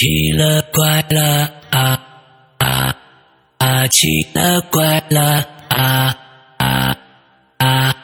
[0.00, 2.00] 奇了怪了啊
[2.58, 2.96] 啊
[3.56, 3.88] 啊！
[3.88, 6.16] 奇了怪了啊
[6.58, 6.96] 啊
[7.56, 7.96] 啊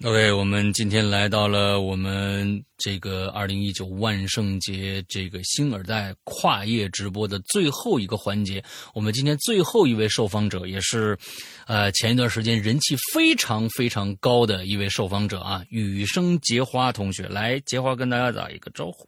[0.00, 8.62] 各位我们今天来到了我们这个二零一九万圣节这个星耳代跨夜直播的最后一个环节。
[8.94, 11.18] 我们今天最后一位受访者，也是
[11.66, 19.04] 呃前一段时间人气非常非常高的一位受访者啊，雨生结花同学，来结花跟大家打一个招呼。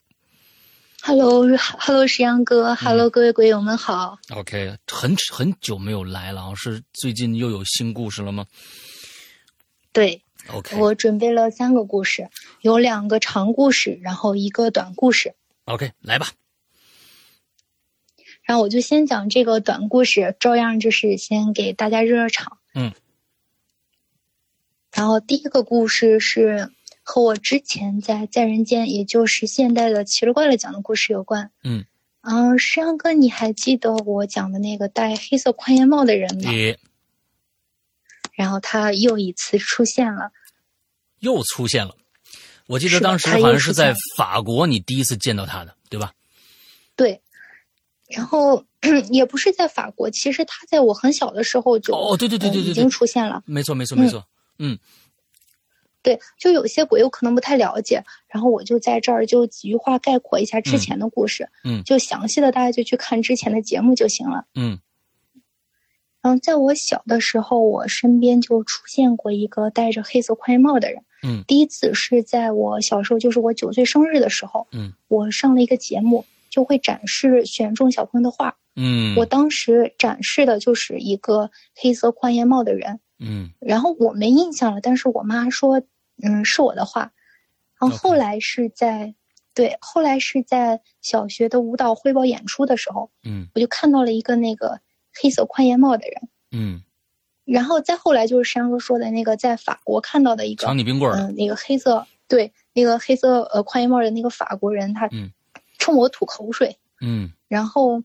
[1.01, 4.19] Hello，Hello，石阳哥，Hello，各位鬼友们好。
[4.31, 8.45] OK，很很久没有来了啊，是最近又有新故事了吗？
[9.93, 12.29] 对，OK，我准备了三个故事，
[12.61, 15.35] 有两个长故事，然后一个短故事。
[15.65, 16.33] OK，来吧。
[18.43, 22.59] 然后我就先讲这个短故事，照样就是先给大家热热场。
[22.75, 22.93] 嗯。
[24.93, 26.71] 然后第一个故事是。
[27.11, 31.51] 和我之前在在人间，也就是现代的奇了怪了讲的故事有关。
[31.65, 31.87] 嗯，
[32.21, 36.51] 嗯，石阳哥，你还记得我讲的那个戴黑色宽檐帽的人吗？
[38.35, 40.33] 然后他又一次出现了，
[41.21, 41.97] 又出现了。
[42.67, 46.13] 我记得当时好像是在法国，你第一次见到他的，对吧？
[46.95, 47.23] 对。
[48.11, 48.63] 然后
[49.09, 53.43] 也不是在法国，其实他在我很小的时候就哦，对对对对对，已经出现了。
[53.47, 54.23] 没错没错没错，
[54.59, 54.79] 嗯。
[56.09, 64.79] 对，就有些鬼我可能不太了解，然后我就在这儿就几句话概括一下之前的故事，嗯，就详细的大家就去看之前的节目就行了，嗯。
[66.23, 82.99] 然后在我小的时候，我身边就出现过一个戴着黑色宽檐帽的人，嗯，第一次是在我小时候，就是我九岁生日的时候，嗯，我上了一个节目，就会展示选中小朋友的画，嗯，我当时展示的就是一个黑色宽檐帽的人。
[83.21, 85.83] 嗯，然后我没印象了，但是我妈说，
[86.23, 87.13] 嗯，是我的画。
[87.81, 89.15] 然后后来是在，
[89.55, 94.81] 对，后来是在小学的舞蹈汇报演出的时候，嗯，我就看到了一个那个
[95.15, 96.83] 黑色宽檐帽的人，嗯，
[97.45, 105.09] 然后再后来就是山哥说的那个在法国看到的一个抢你冰棍儿，嗯，那个黑色，对，那个黑色呃宽檐帽的那个法国人，他
[105.79, 108.03] 冲我吐口水，嗯，然后。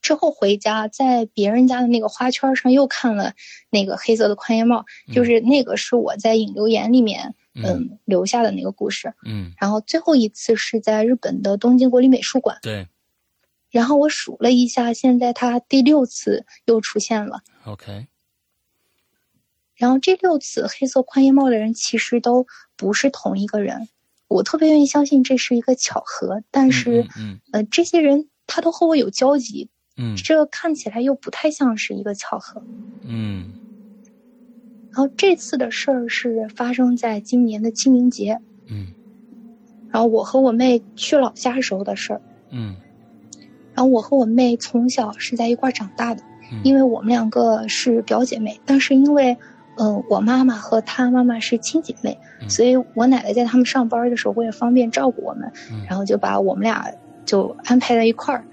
[0.00, 3.32] 之后回家，在别人家的那个花圈上又看了
[3.70, 9.12] 那个黑色的宽檐帽，就是那个是我在引流言里面嗯留下的那个故事。
[9.24, 12.58] 嗯，然后最后一次是在日本的东京国立美术馆。
[12.62, 12.86] 对。
[13.70, 17.42] 然后我数了一下，现在他第六次又出现了。
[17.64, 18.06] OK。
[19.74, 23.88] 然后这六次黑色宽檐帽的人其实都不是同一个人，
[24.26, 29.68] 我特别愿意相信这是一个巧合，但是嗯呃这些人他都和我有交集。
[29.98, 32.62] 嗯，这看起来又不太像是一个巧合。
[33.04, 33.50] 嗯，
[34.92, 38.40] 然后这次的事儿是发生在今年的清明节。
[38.70, 38.86] 嗯，
[39.90, 42.22] 然后我和我妹去老家时候的事儿。
[42.50, 42.76] 嗯，
[43.74, 46.22] 然后我和我妹从小是在一块儿长大的，
[46.62, 49.36] 因为我们两个是表姐妹，但是因为，
[49.78, 52.16] 嗯，我妈妈和她妈妈是亲姐妹，
[52.48, 55.50] 所以我奶奶在他们上班的时候为了方便照顾我们，
[55.88, 56.90] 然后就把我们俩
[57.24, 58.44] 就安排在一块儿。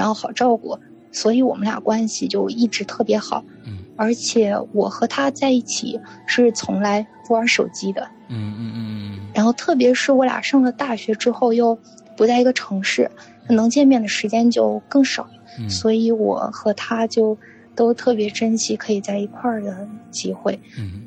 [0.00, 0.78] 然后好照顾，
[1.12, 3.44] 所以我们俩关系就一直特别好。
[3.66, 8.08] 嗯，而且我和他在一起是从来不玩手机的。
[8.30, 9.18] 嗯嗯嗯嗯。
[9.34, 11.78] 然后特别是我俩上了大学之后又
[12.16, 13.10] 不在一个城市，
[13.50, 15.28] 能见面的时间就更少。
[15.58, 17.36] 嗯，所以我和他就
[17.74, 20.58] 都特别珍惜可以在一块儿的机会。
[20.78, 21.02] 嗯。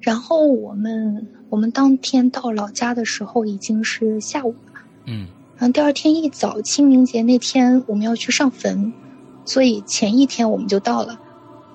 [0.00, 4.80] 然后我们我们当天到老家的时候已经是下午了。
[5.04, 5.26] 嗯。
[5.58, 8.92] 然后第二天一早，清明节那天我们要去上坟，
[9.44, 11.18] 所以前一天我们就到了。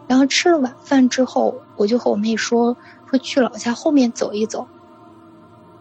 [0.07, 2.75] 然后吃了晚饭之后，我就和我妹说，
[3.09, 4.67] 说去老家后面走一走。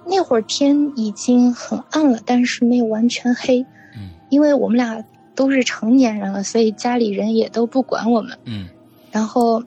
[0.07, 3.61] 那会儿天已经很暗了，但是没有完全黑。
[3.95, 8.39] 嗯，因为我们俩都是成年人了，所以家里人也都不管我们。
[8.45, 8.69] 嗯，
[9.11, 9.63] 然后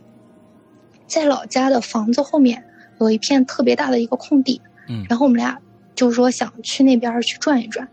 [1.05, 2.63] 在老家的房子后面
[3.00, 4.59] 有一片特别大的一个空地。
[4.89, 5.59] 嗯，然后我们俩
[5.94, 7.88] 就说想去那边去转一转。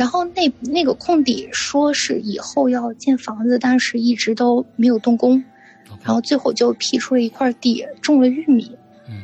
[0.00, 5.44] 然后那那个空地说是以后要建房子，但是一直都没有动工，
[6.02, 8.74] 然后最后就辟出了一块地，种了玉米。
[9.06, 9.20] 嗯，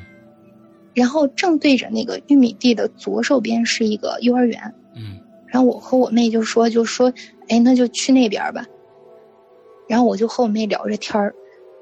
[0.93, 4.75] 然后正对着那个玉米地的左手边是一个幼儿园。
[4.95, 7.11] 嗯，然后我和我妹就说就说，
[7.49, 8.67] 哎，那就去那边吧。
[9.89, 11.35] 然后我就和我妹聊着天儿，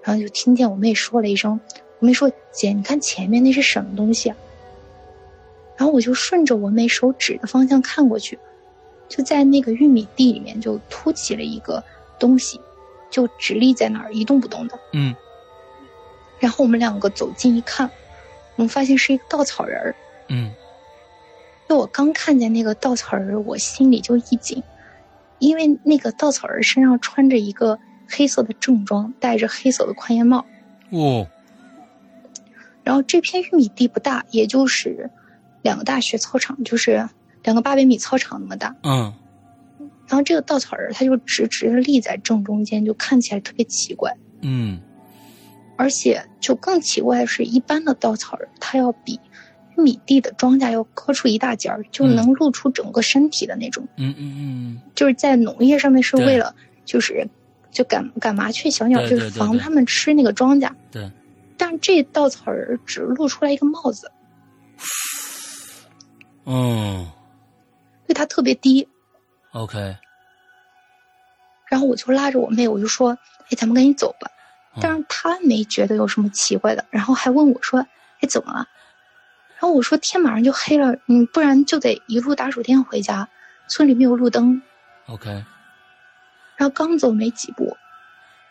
[0.05, 1.58] 然后就听见我妹说了一声，
[1.99, 4.37] 我妹说：“姐，你看前面那是什么东西啊？”
[5.76, 8.38] 然后我就顺着我妹手指的方向看过去。
[9.16, 11.81] 就在那个玉米地里面，就凸起了一个
[12.19, 12.61] 东西，
[13.11, 14.76] 就直立在那儿一动不动的。
[14.93, 15.14] 嗯。
[16.40, 17.88] 然后我们两个走近一看，
[18.56, 19.94] 我们发现是一个稻草人儿。
[20.28, 20.52] 嗯。
[21.69, 24.61] 就我刚看见那个稻草人，我心里就一紧，
[25.38, 27.78] 因为那个稻草人身上穿着一个
[28.08, 30.44] 黑色的正装，戴着黑色的宽檐帽。
[30.90, 31.25] 哦。
[32.82, 35.08] 然后这片玉米地不大，也就是
[35.62, 37.08] 两个大学操场，就是
[37.44, 38.75] 两个八百米操场那么大。
[38.82, 39.14] 嗯。
[40.06, 44.12] 然后这个稻草人，他就直直的立在正中间，就看起来特别奇怪。
[44.43, 44.81] 嗯。
[45.76, 49.19] 而且就更奇怪的是，一般的稻草人，他要比
[49.76, 53.82] 玉米地的庄稼要高出一大截儿，就能露出整个身体的那种。
[53.97, 54.82] 嗯嗯嗯。
[54.94, 56.55] 就是在农业上面是为了，
[56.85, 57.26] 就是
[57.73, 60.70] 就赶赶麻雀、小鸟，就是防他们吃那个庄稼。
[60.93, 61.11] 对。
[61.56, 64.12] 但这稻草人只露出来一个帽子。
[66.44, 67.06] 嗯。
[68.06, 68.89] 对他特别低。
[69.53, 69.97] OK。
[71.67, 73.19] 然后我就拉着我妹，我就说
[73.51, 74.31] ：“哎，咱们赶紧走吧。”
[74.81, 77.87] 但是他没觉得有什么奇怪的，然后还问我说
[78.21, 78.69] ：“哎，怎么了？”
[79.55, 83.29] 然后我说：“天马上就黑了，嗯不然就得一路打手电回家，
[83.69, 84.62] 村里没有路灯。”
[85.07, 85.31] OK。
[86.57, 87.77] 然后刚走没几步，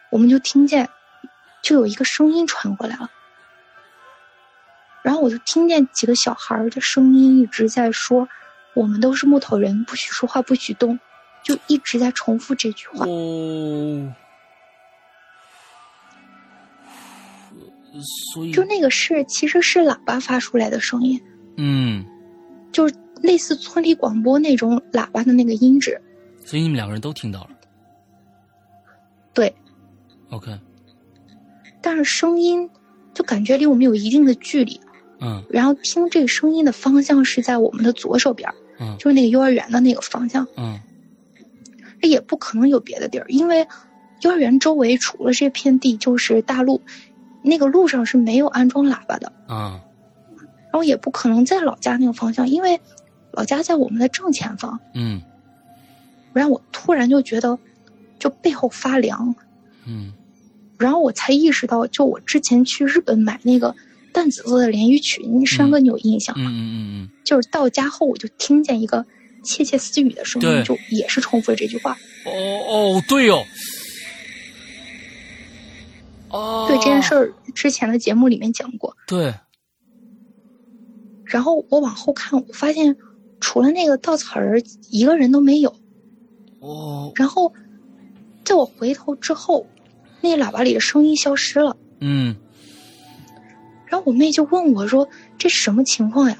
[0.09, 0.89] 我们就听见，
[1.61, 3.09] 就有一个声音传过来了。
[5.01, 8.27] 然后我就听见几个小孩的声音一直在说
[8.75, 10.99] ：“我们都是木头人，不许说话，不许动。”
[11.43, 13.05] 就一直在重复这句话。
[13.05, 14.13] 哦。
[18.33, 21.21] 所以，就那个是，其实是喇叭发出来的声音，
[21.57, 22.05] 嗯，
[22.71, 26.01] 就是类似村里广播那种喇叭的那个音质。
[26.45, 27.49] 所以你们两个人都听到了，
[29.33, 29.53] 对
[30.29, 30.57] ，OK。
[31.81, 32.69] 但是声音
[33.13, 34.79] 就感觉离我们有一定的距离，
[35.19, 35.43] 嗯。
[35.49, 38.49] 然后听这个声音的方向是在我们的左手边，
[38.83, 40.79] 嗯，就是那个幼儿园的那个方向，嗯。
[42.01, 43.65] 这也不可能有别的地儿，因为
[44.21, 46.81] 幼儿园周围除了这片地就是大路。
[47.45, 49.81] 那个路上是没有安装喇叭的啊，
[50.37, 52.79] 然后也不可能在老家那个方向，因为
[53.31, 54.79] 老家在我们的正前方。
[54.93, 55.21] 嗯，
[56.33, 57.59] 然后我突然就觉得，
[58.17, 59.35] 就背后发凉。
[59.85, 60.13] 嗯，
[60.77, 63.75] 然后我才意识到，就我之前去日本买那个
[64.13, 66.49] 淡紫色的连衣裙，山哥你有印象吗？
[66.49, 69.05] 嗯嗯嗯就是到家后我就听见一个
[69.43, 71.97] 窃窃私语的声音，就也是重复了这句话。
[72.25, 72.31] 哦
[72.69, 73.43] 哦，对哦。
[76.29, 78.95] 哦，对这件事儿，之前的节目里面讲过。
[79.07, 79.33] 对。
[81.25, 82.95] 然后我往后看，我发现
[83.39, 85.75] 除了那个稻草人，一个人都没有。
[86.59, 87.11] 哦。
[87.15, 87.51] 然后，
[88.45, 89.67] 在我回头之后，
[90.21, 91.75] 那喇叭里的声音消失了。
[91.99, 92.35] 嗯。
[93.93, 95.07] 然后我妹就问我说
[95.37, 96.35] ：“这是什么情况呀？”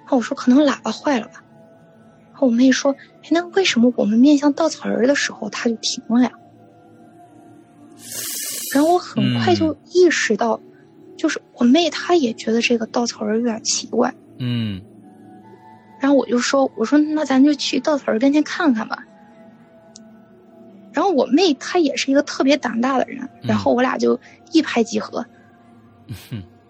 [0.00, 1.44] 然后我说：“可能喇叭坏了吧。”
[2.32, 6.32] 然后我妹说：“哎，那为什么我们面向稻草人的时候，它就停了呀？”
[8.72, 10.58] 然后我很快就意识到，
[11.14, 14.10] 就是我妹她也觉得这个稻草人有点奇怪。
[14.38, 14.80] 嗯。
[16.00, 19.04] 然后我就说：“我说那咱就去稻草人跟前看看吧。”
[20.94, 24.18] 然后我妹她也是一个特别胆大的人，然后我俩就
[24.52, 25.22] 一拍即合。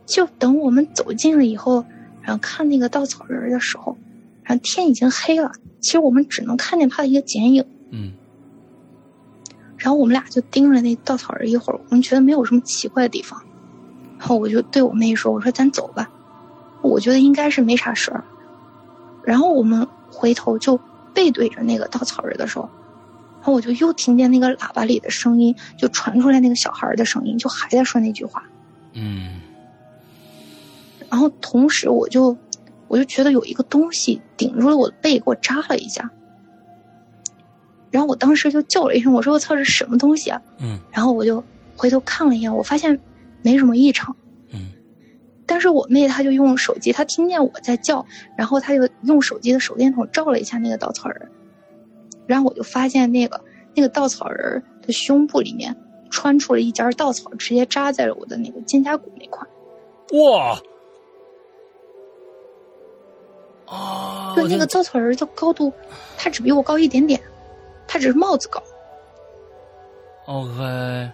[0.08, 1.84] 就等我们走近了以后，
[2.22, 3.96] 然后看那个稻草人的时候，
[4.42, 7.62] 然后天已经黑了，其实我们只能看见他的一个剪影。
[7.90, 8.12] 嗯。
[9.76, 13.40] 然后我们俩就盯着那稻草人一会儿，我们觉得没有什么奇怪的地方，
[14.18, 16.10] 然后我就对我妹说：“我说咱走吧，
[16.80, 18.24] 我觉得应该是没啥事儿。”
[19.22, 20.80] 然后我们回头就
[21.12, 22.68] 背对着那个稻草人的时候，
[23.36, 28.42] 然后我就又听见那个喇叭里的声音，就传出来那个小孩的声音，就还在说那句话。
[28.94, 29.42] 嗯。
[31.10, 32.36] 然后同时我就
[32.86, 36.10] 我就觉得有一个东西顶住了我的背，给我扎了一下。
[37.90, 40.78] 然后我当时就叫了一声，我说：“我操，这什么东西啊？”嗯。
[40.92, 41.42] 然后我就
[41.74, 43.00] 回头看了一眼，我发现
[43.40, 44.14] 没什么异常。
[44.52, 44.68] 嗯。
[45.46, 48.04] 但是我妹她就用手机，她听见我在叫，
[48.36, 51.30] 然后她就用手机的手电筒照了一下那个稻草人，
[52.26, 53.42] 然后我就发现那个
[53.74, 55.74] 那个稻草人的胸部里面
[56.10, 59.46] 穿出了一截稻草，直接扎在了我的那个肩胛骨那块。
[60.12, 60.60] 哇！
[63.70, 64.34] 啊！
[64.36, 65.72] 就，那个稻草人的高度，
[66.16, 67.20] 他只比我高一点点。
[67.86, 68.62] 他只是帽子高。
[70.26, 71.10] OK。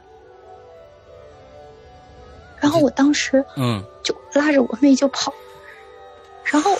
[2.60, 5.32] 然后我当时嗯，就拉着我妹就跑，
[6.44, 6.76] 然后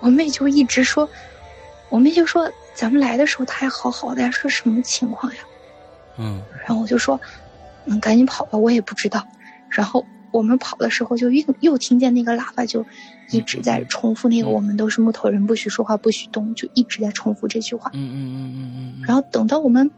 [0.00, 1.08] 我妹就一直说，
[1.88, 5.40] 我妹就说咱们来的时候他还好好的呀，说什么情况呀？
[6.18, 6.42] 嗯。
[6.58, 7.18] 然后我就说，
[7.86, 9.26] 嗯，赶紧跑吧，我也不知道。
[9.68, 12.84] 然后我们跑的时候就又又听见那个喇叭就
[13.30, 17.90] 一直在重复那个“我们都是木头人，不许说话，不许动”，就一直在重复这句话。
[17.94, 19.02] 嗯嗯嗯嗯嗯。
[19.06, 19.90] 然后等到我们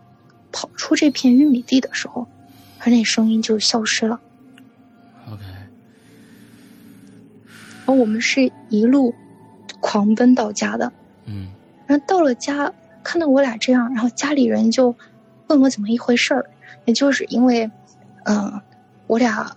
[0.52, 2.26] 跑出这片玉米地的时候，
[2.78, 4.20] 他那声音就消失了。
[5.30, 5.42] OK。
[7.84, 9.14] 然后我们是一路
[9.80, 10.92] 狂奔到家的。
[11.26, 11.48] 嗯，
[11.86, 12.72] 然后到了家，
[13.02, 14.94] 看到我俩这样，然后家里人就
[15.48, 16.48] 问我怎么一回事儿，
[16.84, 17.70] 也就是因为，
[18.24, 18.60] 嗯，
[19.06, 19.56] 我俩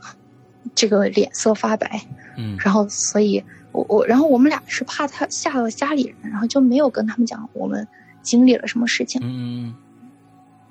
[0.75, 2.01] 这个脸色发白，
[2.37, 7.87] 嗯，然后所以我我然后我们俩是怕他吓到家里人，然后就没有跟他们讲我们
[8.21, 9.21] 经历了什么事情。
[9.23, 9.75] 嗯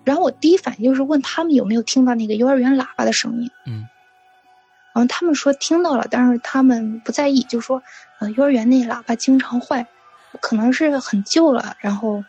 [0.05, 3.51] 然后我第一反应就是问他们有没有听到那个幼儿园喇叭的声音。
[3.67, 3.87] 嗯
[4.95, 7.83] 然后他们说听到了，但是他们不在意，就说，
[8.19, 9.87] 呃，幼儿园那喇叭经常坏，
[10.39, 12.23] 可能是很旧了，然后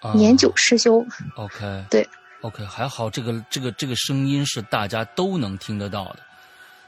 [0.00, 1.06] 啊年久失修。
[1.36, 2.08] OK，对
[2.40, 6.18] ，OK，还好这个这个这个声音是大家都能听得到的，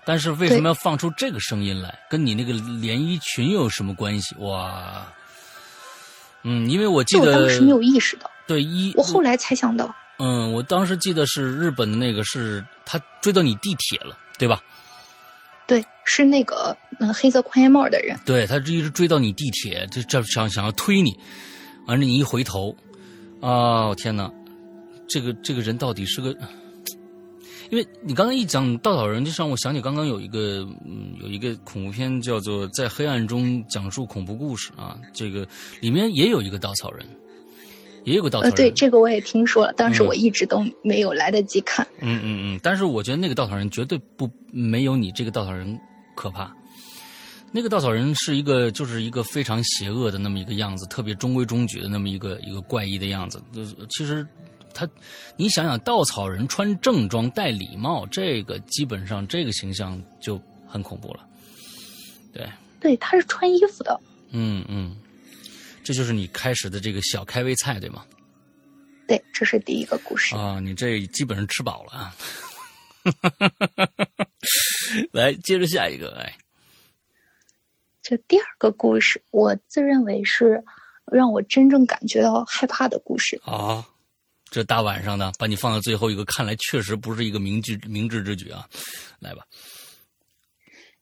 [0.07, 1.99] 但是为什么要放出这个声音来？
[2.11, 4.35] 跟你那个连衣裙有什么关系？
[4.37, 5.07] 哇，
[6.43, 14.63] 嗯，因为我记得我得当时没有意识到，对一，我后来才想到，嗯，我当时记得是日本的那个是他追到你地铁了，对吧？
[15.67, 21.19] 对，是那个嗯、黑色宽檐帽的人，对他一直追到你地铁，就这想想要推你，
[21.87, 22.77] 完了你一回头，
[23.41, 24.31] 啊、我天哪，
[25.09, 26.37] 这个这个人到底是个？
[27.75, 35.45] 因为你刚刚一讲稻草人，就让我想起刚刚有一个嗯有一个恐怖片叫做《在黑暗中讲述恐怖故事》啊，这个
[35.81, 37.05] 里面也有一个稻草人，
[38.05, 38.57] 也有个稻草呃，人。
[38.57, 41.85] 对，这个我也听说了，但是嗯我一直都没有来得及看。
[41.99, 45.77] 嗯嗯嗯，但是我觉得那个稻草人绝对不没有你这个稻草人
[46.15, 46.55] 可怕。
[47.51, 53.43] 那个稻草人是一个，就是一个非常邪恶的那么一个样子，特别中规中矩的那么一个一个怪异的样子。
[53.53, 54.25] 就是其实
[54.75, 54.89] 他，
[55.37, 61.27] 你想想，稻草人穿正装、戴礼帽，这个基本上这个形象就很恐怖了。
[62.33, 62.47] 对，
[62.81, 63.99] 对，他是穿衣服的，
[64.33, 64.97] 嗯嗯，
[65.83, 68.05] 这就是你开始的这个小开胃菜，对吗？
[69.07, 70.35] 对，这是第一个故事。
[70.35, 72.15] 啊，你这基本上吃饱了啊。
[75.13, 76.37] 来，接着下一个，哎，
[78.03, 80.65] 这第二个故事，我自认为是
[81.13, 83.39] 让我真正感觉到害怕的故事。
[83.45, 83.87] 啊，
[84.55, 88.69] 这大晚上的把你放到最后一个，看来确实不是一个明智明智之举啊。
[89.19, 89.45] 来吧，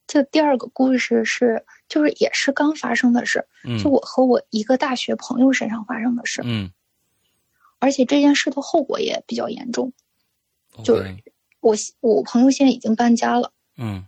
[0.06, 3.78] 这第二个故事是，就是也是刚发生的事，嗯。
[3.78, 6.72] 就我和我一个大学朋友身上发生的事，嗯。
[7.78, 9.92] 而且这件事的后果也比较严重。
[10.82, 11.14] 就是
[11.60, 14.06] 我我朋友现在已经搬家了，嗯。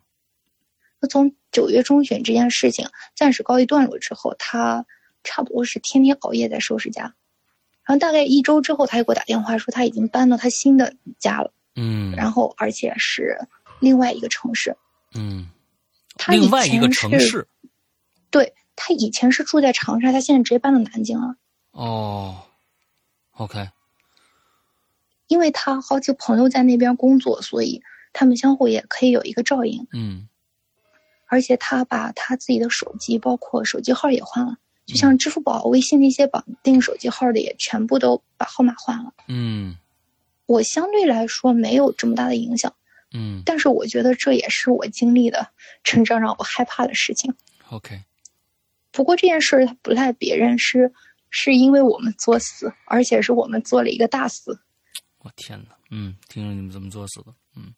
[1.01, 4.87] 那从九月中旬这件事情暂时告一段落之后，他
[5.23, 7.15] 差不多是天天熬夜在收拾家，
[7.87, 13.38] 然后大概一周之后，他就给我打电话说他已经搬到他新的家了，嗯，然后而且是
[13.81, 14.76] 另外一个城市。
[15.14, 15.50] 嗯，
[16.17, 17.47] 他以另外一个城市
[18.31, 21.37] 对他以前是住在长沙，他现在直接搬到南京了，
[21.73, 22.37] 哦
[23.33, 23.69] ，OK，
[25.29, 29.87] 因为他好几个朋友在那边工作，所以他们相互也可以有一个照应。
[29.93, 30.29] 嗯
[31.26, 39.12] 而且他把他自己的手机，包括手机号也换了，就像支付宝、微信那些绑定手机号的，也全部都把号码换了。
[39.29, 39.76] 嗯
[40.47, 42.75] 我相对来说没有这么大的影响，
[43.12, 45.49] 嗯但是我觉得这也是我经历的
[45.83, 47.35] 真正让我害怕的事情。
[47.71, 48.03] ，OK，
[48.93, 50.93] 不过这件事儿它不赖别人，是
[51.31, 54.61] 是因为我们作死，而且是我们做了一个大死。
[55.21, 57.75] 我天哪，嗯，听着你们怎么作死的，嗯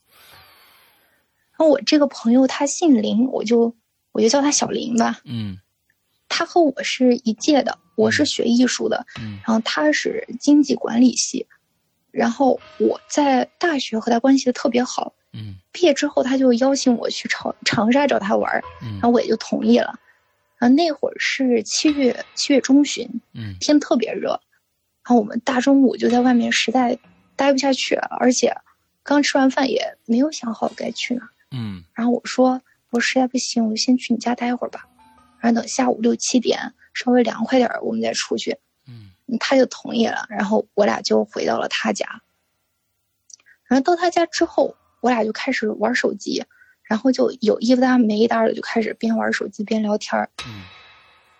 [1.58, 3.74] 那我这个朋友他姓林，我就
[4.10, 5.20] 我就叫他小林吧。
[5.24, 5.56] 嗯
[6.28, 11.46] 他和我是一届的，我是学艺术的，嗯然后他是经济管理系，
[12.10, 15.12] 然后我在大学和他关系特别好。
[15.32, 19.98] 嗯毕业之后，他就邀请我去长长沙找他玩儿，嗯然后我也就同意了。
[20.58, 24.40] 啊，那会儿是七月七月中旬，嗯天特别热，然
[25.04, 26.98] 后我们大中午就在外面实在
[27.36, 28.56] 待不下去了，而且
[29.02, 31.28] 刚吃完饭也没有想好该去哪儿。
[31.50, 34.88] 嗯然后我说我实在不行，我就先去你家待会儿吧，
[35.40, 38.58] 然后等下午六七点稍微凉快点儿，我们再出去。
[38.88, 42.22] 嗯他就同意了，然后我俩就回到了他家。
[43.64, 46.44] 然后到他家之后，我俩就开始玩手机，
[46.84, 50.30] 然后就有一搭没一搭的就开始边玩手机边聊天儿。
[50.46, 50.62] 嗯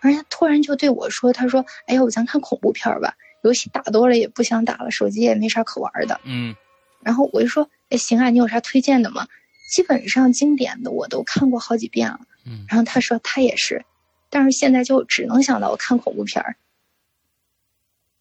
[0.00, 6.20] 然后他突然就对我说：“他说，哎呀，我咱看恐怖片儿吧，游戏打多了也不想打了，手机也没啥可玩的。
[6.24, 6.54] 嗯”
[7.02, 9.26] 然后我就说：“哎，行啊，你有啥推荐的吗？
[9.70, 13.84] 基本上经典的我都看过好几遍了。”嗯然后他说他也是，
[14.30, 16.56] 但是现在就只能想到我看恐怖片儿。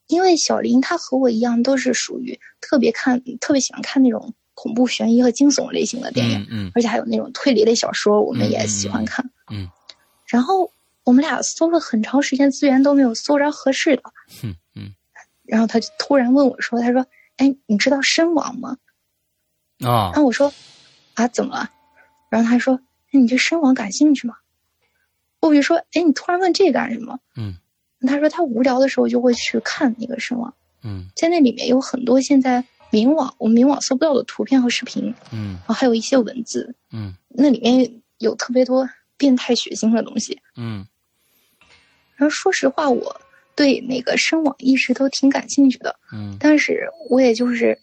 [0.08, 9.30] 因为小林他和我一样，都是属于特别看、特别喜欢看那种恐怖、悬疑和惊悚类型的电影，嗯嗯而且还有那种推理类小说，我们也喜欢看。
[9.52, 9.70] 嗯
[10.26, 10.72] 然后
[11.04, 14.04] 我们俩搜了很长时间资源都没有搜着合适的，
[14.44, 14.94] 嗯嗯
[15.44, 17.06] 然后他就突然问我说：“他说，
[17.38, 18.78] 哎，你知道深网吗？”
[19.86, 20.52] 啊然后我说
[21.14, 21.70] ：“啊，怎么了？”
[22.30, 24.36] 然后他说：“那你对深网感兴趣吗？”
[25.42, 27.20] 我比如说，哎，你突然问这干什么？
[27.36, 27.56] 嗯，
[28.08, 30.54] 他说他无聊的时候就会去看那个声网，
[30.84, 40.40] 嗯在那里面有很多现在明网我们明网搜不到的图片和视频，嗯然后还有一些文字，嗯那里面有特别多变态血腥的东西。
[40.58, 40.86] 嗯
[42.16, 43.22] 然后说实话，我
[43.56, 47.78] 对那个声网一直都挺感兴趣的，嗯但是我也就是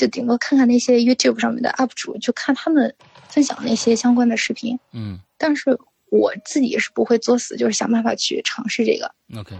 [0.00, 2.94] 就顶多看看那些 YouTube 上面的 UP 主，就看他们
[3.28, 5.78] 分享那些相关的视频，嗯但是
[6.08, 9.14] 我自己也是不会作死，就是想办法去尝试这个。
[9.38, 9.54] ，OK，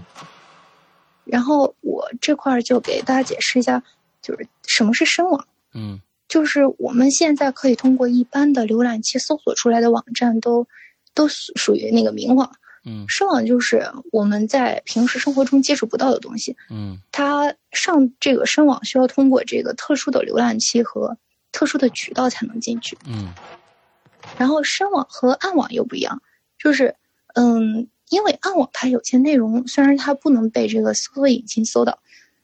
[1.24, 3.82] 然后我这块儿就给大家解释一下，
[4.22, 5.46] 就是什么是深网。
[5.74, 10.66] 嗯就是我们现在可以通过一般的浏览器搜索出来的网站都
[11.12, 12.52] 都属属于那个明网，
[12.84, 16.56] 嗯深网就是我们在平时生活中接触不到的东西。
[16.70, 21.16] 嗯它上这个深网需要通过这个特殊的浏览器和
[21.52, 22.96] 特殊的渠道才能进去。
[23.06, 23.32] 嗯
[24.36, 26.22] 然后深网和暗网又不一样，
[26.58, 26.94] 就是
[27.34, 32.00] 嗯，因为暗网它有些内容虽然它不能被这个搜索引擎搜到，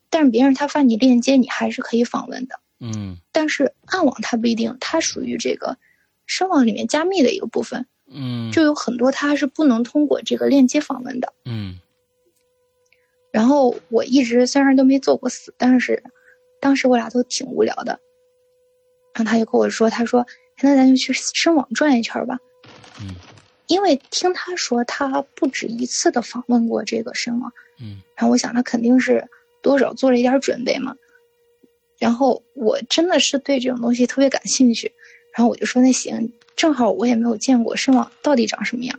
[0.09, 2.59] 但是别人他发你链接，你还是可以访问的。
[2.81, 5.77] 嗯但是暗网它不一定，它属于这个
[6.27, 11.33] 深网里面加密的一个部分，嗯，就有很多它是不能通过这个链接访问的。
[11.45, 11.79] 嗯
[13.37, 16.03] 然后我一直虽然都没做过死，但是
[16.59, 18.01] 当时我俩都挺无聊的，
[19.13, 22.39] 然后他就跟我说，他说哎那咱就去深网转一圈吧，
[22.99, 23.15] 嗯
[23.67, 29.29] 因为听他说他不止一次的访问过这个深网，嗯然后我想他肯定是
[29.61, 30.97] 多少做了一点准备嘛。
[31.99, 34.91] 然后我真的是对这种东西特别感兴趣，
[35.37, 38.99] 然后我就说那行，正好我也没有见过深网到底长什么样。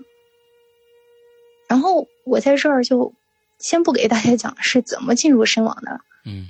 [1.67, 3.12] 然后我在这儿就
[3.60, 6.00] 先不给大家讲是怎么进入深网的。
[6.26, 6.50] 嗯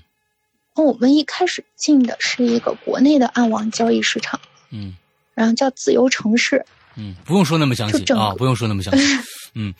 [0.75, 4.39] 然后我们一开始进的是一个国内的暗网交易市场，
[4.71, 4.95] 嗯
[5.33, 6.63] 然后叫自由城市。
[6.95, 9.03] 嗯，不用说那么详细啊，不用说那么详细。
[9.55, 9.73] 嗯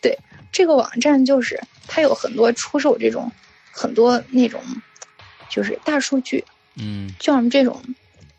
[0.00, 0.18] 对
[0.52, 3.30] 这个网站就是它有很多出售这种
[3.72, 4.62] 很多那种
[5.50, 6.44] 就是大数据，
[6.76, 7.82] 嗯就像这种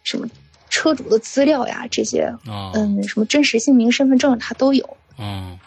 [0.03, 0.27] 什么
[0.69, 4.97] 车主的资料呀，这些啊嗯什么真实姓名、身份证它都有。
[5.19, 5.57] 嗯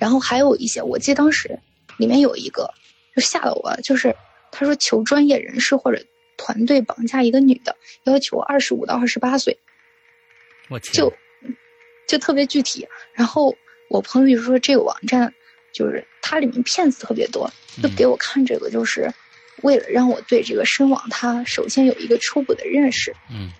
[0.00, 1.56] 然后还有一些，我记得当时
[1.98, 2.72] 里面有一个
[3.14, 4.16] 就吓到我了，就是
[4.50, 6.02] 他说求专业人士或者
[6.38, 9.56] 团队绑架一个女的，要求二十五到二十八岁，
[10.70, 11.12] 我天，就
[12.08, 12.88] 就特别具体。
[13.12, 13.54] 然后
[13.90, 15.32] 我朋友就说这个网站
[15.72, 19.12] 就是它里面骗子特别多，就嗯给我看这个，就是
[19.62, 23.14] 为了让我对这个深网它首先有一个初步的认识。
[23.30, 23.52] 嗯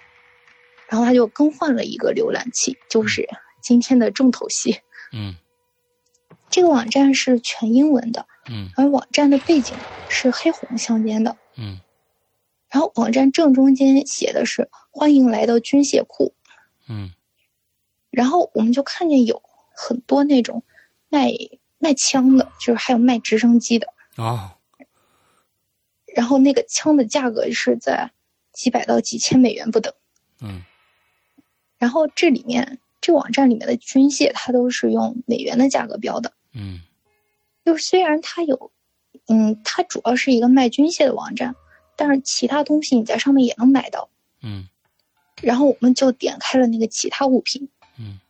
[0.88, 3.24] 然后他就更换了一个浏览器，就是
[3.62, 4.76] 今天的重头戏。
[5.12, 5.36] 嗯
[6.50, 9.76] 这个网站是全英文的，嗯而网站的背景
[10.08, 11.36] 是黑红相间的。
[11.56, 11.80] 嗯
[12.68, 16.34] 然后网站正中间写的是“欢迎来到军械库
[16.88, 17.10] 嗯”，
[18.10, 19.42] 然后我们就看见有
[19.74, 20.62] 很多那种
[21.08, 21.32] 卖
[21.78, 24.56] 卖枪的，就是还有卖直升机的，啊
[26.14, 28.12] 然后那个枪的价格是在
[28.52, 29.92] 几百到几千美元不等。
[30.40, 30.62] 嗯
[31.78, 36.32] 然后这里面这网站里面的军械，它都是用美元的价格标的。
[36.52, 36.80] 嗯
[37.64, 38.72] 就是虽然它有，
[39.28, 41.54] 嗯，它主要是一个卖军械的网站，
[41.96, 44.08] 但是其他东西你在上面也能买到。
[44.42, 44.68] 嗯
[45.42, 48.20] 然后我们就点开了那个其他物品，嗯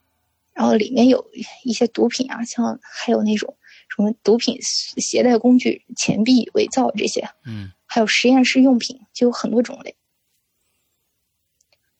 [0.52, 1.30] 然后里面有
[1.64, 3.56] 一些毒品啊，像还有那种
[3.88, 9.96] 什么毒品携带工具、钱币伪造这些，嗯还有实验室用品，就有很多种类。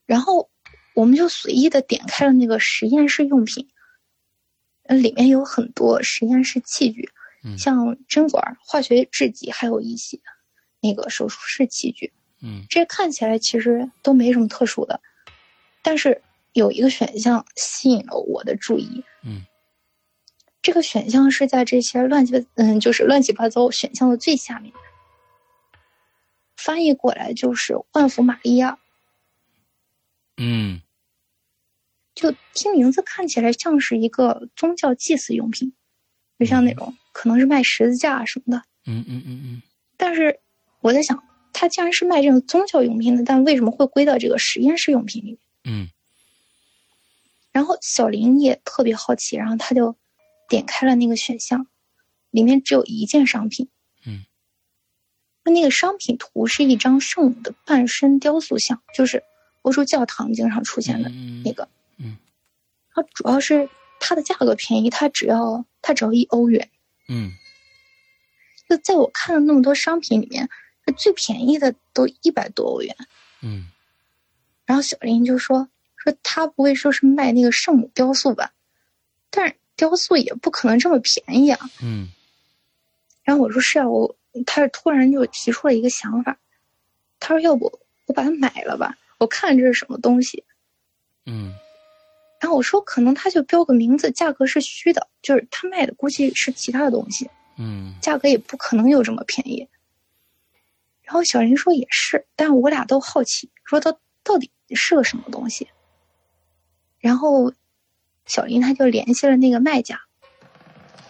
[0.06, 0.50] 然后
[0.94, 3.79] 我们就随意的点开了那个实验室用品，呃，
[4.94, 7.08] 里面有很多实验室器具，
[7.44, 10.18] 嗯像针管、化学制剂，还有一些
[10.80, 12.12] 那个手术室器具。
[12.42, 15.00] 嗯这看起来其实都没什么特殊的，
[15.82, 16.22] 但是
[16.52, 19.04] 有一个选项吸引了我的注意。
[19.22, 19.44] 嗯
[20.62, 24.72] 这个选项是在这些乱七八嗯，就是乱七八糟选项的最下面，
[26.56, 28.78] 翻译过来就是万福玛利亚。
[30.36, 30.82] 嗯
[32.20, 35.72] 就听名字看起来像是一个宗教祭祀用品，
[36.38, 38.62] 就像那种可能是卖十字架什么的。
[38.86, 39.62] 嗯嗯嗯嗯
[39.96, 40.38] 但是
[40.80, 45.38] 我在想，他既然是卖这种宗教用品的，但为什么会归到这个实验室用品里面？
[45.64, 45.88] 嗯
[47.52, 49.96] 然后小林也特别好奇，然后他就
[50.48, 51.66] 点开了那个选项，
[52.30, 53.68] 里面只有一件商品。
[54.06, 54.24] 嗯，
[55.44, 59.24] 那个商品图是一张圣母的半身雕塑像，就是
[59.62, 61.64] 欧洲教堂经常出现的嗯那个。
[61.64, 61.68] 嗯，
[62.94, 66.68] 然后主要是它的价格便宜，它只要它只要一欧元。
[67.08, 67.32] 嗯
[68.68, 70.48] 就在我看了那么多商品里面，
[70.96, 72.96] 最便宜的都一百多欧元。
[73.42, 73.66] 嗯
[74.64, 78.52] 然后小林就说说他不会说是卖那个圣母雕塑吧？
[79.30, 81.58] 但是雕塑也不可能这么便宜啊。
[81.82, 82.08] 嗯。
[83.22, 86.38] 然后我说是啊，我他突然就提出了一个想法，
[87.18, 88.96] 他说要不我把它买了吧？
[89.18, 90.44] 我看这是什么东西。
[91.26, 91.52] 嗯。
[92.40, 97.30] 然后我说可能他就标个名字，价格是虚的，就是他卖的估计是其他的东西。
[97.56, 97.94] 嗯。
[98.00, 99.68] 价格也不可能有这么便宜。
[101.02, 105.68] 然后小林说也是，但我俩都好奇，说他到底是个什么东西。
[106.98, 107.52] 然后，
[108.26, 110.00] 小林他就联系了那个卖家，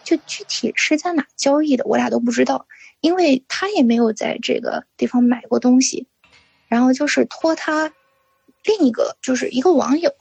[0.02, 2.66] 就具体是在哪交易的，我俩都不知道，
[3.00, 6.06] 因为他也没有在这个地方买过东西。
[6.66, 7.92] 然后就是托他
[8.64, 10.14] 另一个就是一个网友，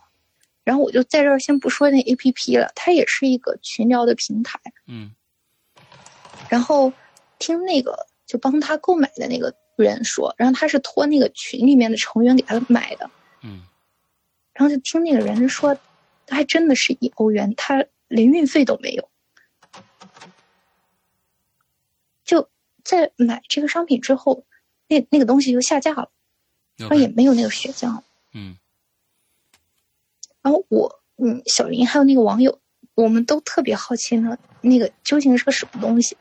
[0.69, 4.59] 然后我就在这儿先不说那 A P P 了，它也是一个群聊的平台。
[4.85, 5.11] 嗯。
[6.49, 6.93] 然后
[7.39, 9.53] 听那个就帮他购买的那个。
[9.79, 13.09] 人说，然后他是托那个群里面的成员给他买的，
[13.43, 13.61] 嗯，
[14.51, 15.73] 然后就听那个人说，
[16.27, 19.09] 他还真的是一欧元，他连运费都没有。
[22.25, 22.49] 就
[22.83, 24.43] 在买这个商品之后，
[24.89, 26.11] 那那个东西就下架了，
[26.75, 28.01] 然后也没有那个血浆，
[28.33, 28.57] 嗯。
[30.41, 32.59] 然后我，嗯，小林还有那个网友，
[32.95, 36.17] 我们都特别好奇呢，那个究竟是个什么东西。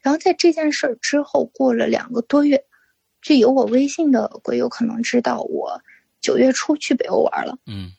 [0.00, 2.64] 然后在这件事儿之后，过了两个多月，
[3.20, 5.80] 就有我微信的鬼友可能知道我
[6.20, 7.58] 九月初去北欧玩了。
[7.66, 7.92] 嗯。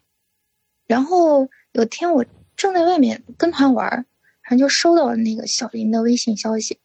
[0.85, 2.25] 然后有天我
[2.57, 3.89] 正在外面跟团玩，
[4.41, 6.79] 然后就收到了那个小林的微信消息，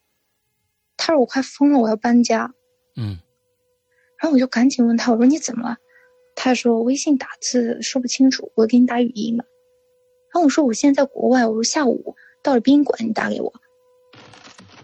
[0.96, 2.54] 他说我快疯了，我要搬家。
[2.94, 3.18] 嗯。
[4.18, 5.78] 然后我就赶紧问他，我说你怎么了？
[6.40, 9.44] 他说微信打字说不清楚，我给你打语音吧。
[10.32, 13.52] 然后我说我现在在国外，我说下午到了宾馆，你打给我。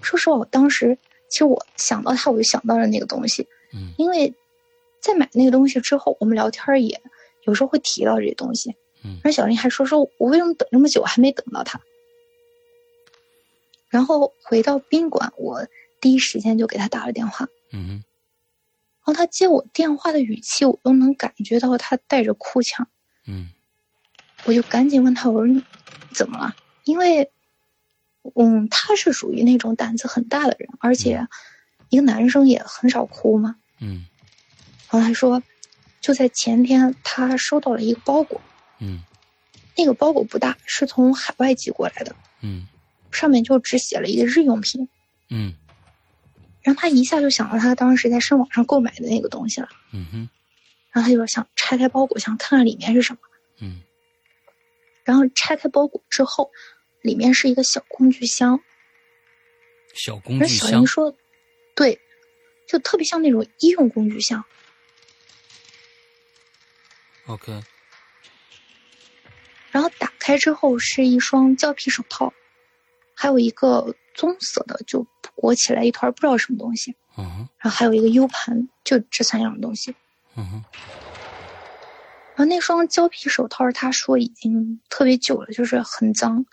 [0.03, 3.47] 说实话，我当时其实我想到他，我就想到了那个东西。
[3.73, 4.35] 嗯，因为
[5.01, 7.01] 在买那个东西之后，我们聊天也
[7.45, 8.75] 有时候会提到这些东西。
[9.05, 11.81] 嗯，而小林还说：“说我为什么等这么久还没等到他？”
[13.89, 15.69] 然后回到宾馆，我
[16.01, 17.47] 第一时间就给他打了电话。
[17.71, 18.03] 嗯
[19.05, 22.89] 然后他接我电话的语气，我都能感觉到他带着哭腔。
[23.27, 23.51] 嗯，
[24.45, 25.63] 我就赶紧问他：“我说
[26.13, 27.31] 怎么了？”因为。
[28.37, 31.29] 嗯，他是属于那种胆子很大的人，而且
[31.91, 33.57] 一个男生也很少哭嘛。
[33.81, 34.07] 嗯。
[34.91, 35.43] 然后他说，
[36.01, 38.41] 就在前天，他收到了一个包裹。
[38.79, 39.03] 嗯。
[39.77, 42.17] 那个包裹不大，是从海外寄过来的。
[42.41, 42.67] 嗯。
[43.13, 44.89] 上面就只写了一个日用品。
[45.29, 45.55] 嗯。
[46.65, 49.69] 然后他一下就想到他当时在上网上购买的那个东西了。
[49.93, 50.29] 嗯哼。
[50.91, 53.21] 然后他就想拆开包裹，想看看里面是什么。
[53.61, 53.81] 嗯。
[55.05, 56.51] 然后拆开包裹之后。
[57.03, 58.59] 里面是一个小工具箱，
[59.93, 60.71] 小工具箱。
[60.71, 61.15] 小英说
[61.77, 62.01] ：“对，
[62.67, 64.43] 就特别像那种医用工具箱。”
[67.29, 67.63] OK。
[69.71, 72.33] 然后打开之后是一双胶皮手套，
[73.13, 76.95] 还有一个棕色的就裹起来一团不知道什么东西。
[77.19, 77.49] 嗯哼。
[77.59, 79.95] 然后还有一个 U 盘，就这三样东西。
[80.37, 80.65] 嗯哼。
[82.37, 86.47] 然后那双胶皮手套，他说已经特别久了，就是很脏。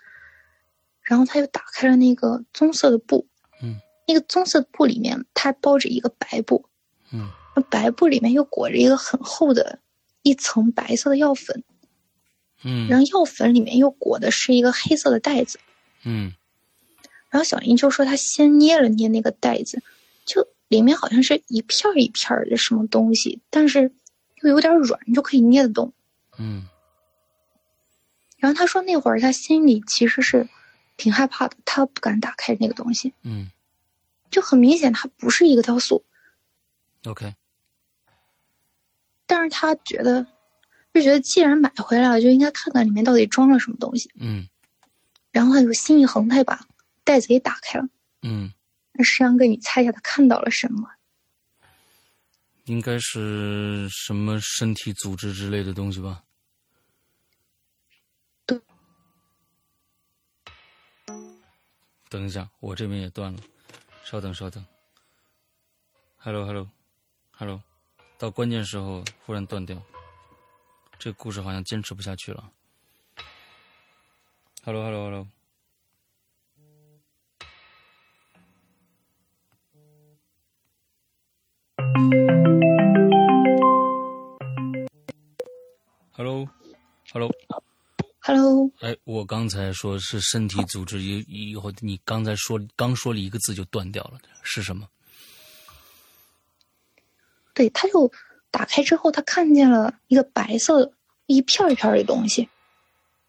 [1.02, 3.26] 然后他又打开了那个棕色的布，
[3.60, 6.64] 嗯，那个棕色的布里面，它包着一个白布，
[7.12, 9.80] 嗯，那白布里面又裹着一个很厚的
[10.22, 11.64] 一层白色的药粉，
[12.62, 15.58] 嗯，然后药粉里面又裹的是一个黑色的袋子，
[16.04, 16.32] 嗯，
[17.32, 19.82] 然后小英就说他先捏了捏那个袋子，
[20.24, 23.90] 就里面好像是一片一片的什么东西，但是
[24.42, 25.92] 又有点软，就可以捏得动，
[26.38, 26.68] 嗯，
[28.38, 30.48] 然后他说那会儿他心里其实是。
[30.98, 33.14] 挺害怕的，他不敢打开那个东西。
[33.22, 33.50] 嗯，
[34.30, 36.04] 就很明显，它不是一个雕塑。
[37.06, 37.34] OK。
[39.26, 40.24] 但是他觉得，
[40.92, 44.10] 就觉得既然买回来了，就应该看看里面到底装了什么东西。
[44.20, 44.46] 嗯。
[45.32, 46.60] 然后他就心一横，他就把
[47.04, 47.88] 袋子给打开了。
[48.22, 48.52] 嗯。
[48.92, 50.90] 那石阳哥，你猜一下，他看到了什么？
[52.66, 56.22] 应该是什么身体组织之类的东西吧。
[62.08, 63.40] 等一下，我这边也断了，
[64.04, 64.62] 稍等稍等。
[66.18, 67.62] Hello，Hello，Hello，
[68.18, 69.82] 到关键时候忽然断掉，
[70.98, 72.52] 这个故事好像坚持不下去了。
[74.62, 75.26] Hello，Hello，Hello。
[75.26, 75.41] Hello，Hello。
[86.14, 86.46] Hello，
[88.80, 94.88] 哎，我刚才说是身体组织，以以后你刚才说刚说了一个字就断掉了，是什么？
[97.54, 98.10] 对，他就
[98.50, 100.92] 打开之后，他看见了一个白色
[101.26, 102.48] 一片一片的东西，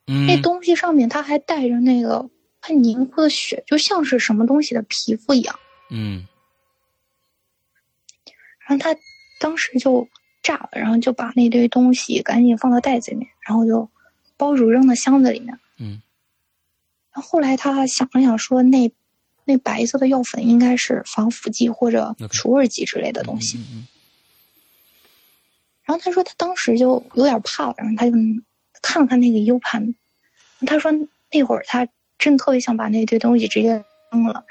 [0.05, 2.29] 那东西上面它还带着那个
[2.62, 5.59] 很凝固的血，就像是什么东西的皮肤一样。
[5.89, 6.25] 嗯。
[8.73, 8.99] 然后他
[9.39, 10.07] 当时就
[10.41, 13.88] 炸了，然后就把那堆东西赶紧放到袋子里面，然后就
[14.36, 15.59] 包住扔到箱子里面。
[15.77, 16.01] 嗯。
[17.13, 18.91] 然后后来他想了想，说那
[19.45, 23.59] 那白色的药粉应该是防腐剂或者除味剂之类的东西。
[25.83, 28.13] 然后他说他当时就有点怕，然后他就
[28.81, 29.93] 看了看那个 U 盘，
[30.65, 30.91] 他说
[31.31, 34.45] 那会儿他真特别想把那堆东西直接扔了，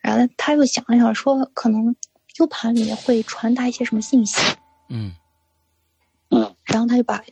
[0.00, 1.96] 然后他又想了想，说可能
[2.40, 4.40] U 盘里面会传达一些什么信息。
[4.88, 5.14] 嗯
[6.30, 7.22] 嗯，然后他就把。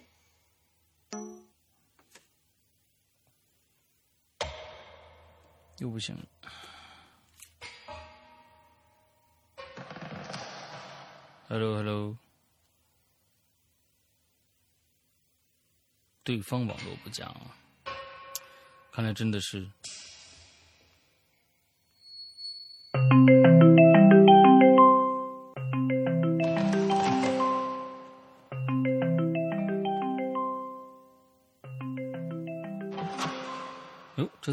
[5.79, 6.25] 又不行了。
[11.49, 12.19] Hello，Hello。
[16.23, 17.57] 对方网络不佳啊，
[18.93, 19.67] 看来真的是。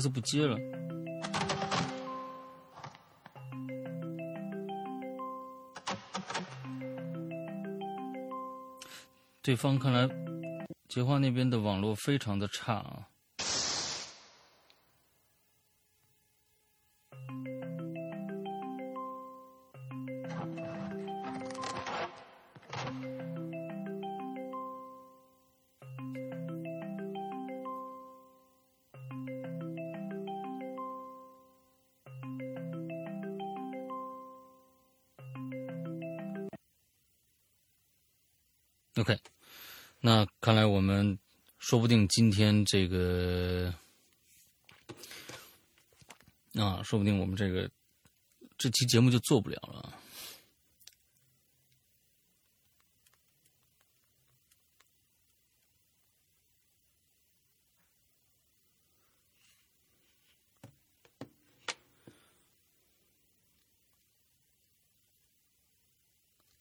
[0.06, 0.56] 都，不接了。
[9.41, 10.08] 对方看来，
[10.89, 13.08] 捷花那边的网络非常的差啊。
[41.67, 43.73] 说不定今天这个
[46.54, 47.67] 啊，说不定我们这个
[48.56, 49.99] 这期节目就做不了了。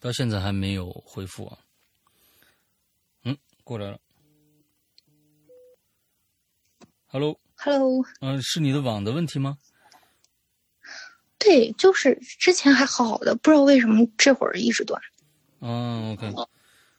[0.01, 1.59] 到现在还没有回复啊。
[3.25, 4.01] 嗯过来了
[7.15, 9.57] ，Hello，Hello，嗯，是你的网的问题吗？
[11.39, 15.01] 对，就是之前还好好的，不知道为什么这会儿一直断。
[15.61, 16.35] 嗯，OK，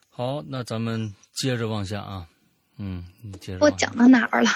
[0.08, 2.26] 好，那咱们接着往下啊，
[2.78, 3.58] 嗯，你接着。
[3.60, 4.50] 我讲到哪儿了？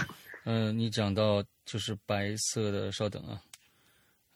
[0.44, 3.42] 嗯，你讲到就是白色的，稍等啊，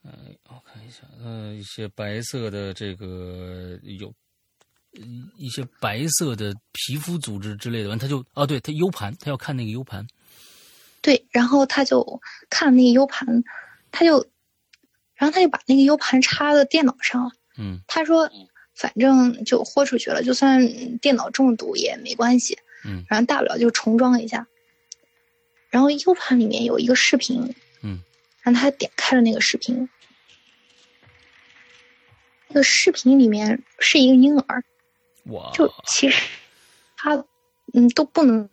[0.03, 4.13] 嗯，我看一下，嗯，一些白色的这个有。
[5.37, 10.07] 一些白色的皮肤组织之类的，完他就啊，对他 U 盘，他要看那个 U 盘。
[11.05, 13.45] 对，然后他就看那个 U 盘，
[13.93, 14.27] 他就，
[15.15, 17.31] 然后他就把那个 U 盘插到电脑上。
[17.59, 17.83] 嗯。
[17.87, 18.31] 他说
[18.75, 20.67] ：“反正就豁出去了，就算
[21.01, 23.05] 电脑中毒也没关系。”嗯。
[23.11, 24.47] 然后大不了就重装一下。
[25.69, 27.55] 然后 U 盘里面有一个视频。
[27.83, 28.01] 嗯。
[28.41, 29.87] 让他点开了那个视频。
[32.49, 34.65] 那个视频里面是一个婴儿。
[35.53, 36.23] 就其实，
[36.97, 37.23] 他
[37.75, 38.49] 嗯都不能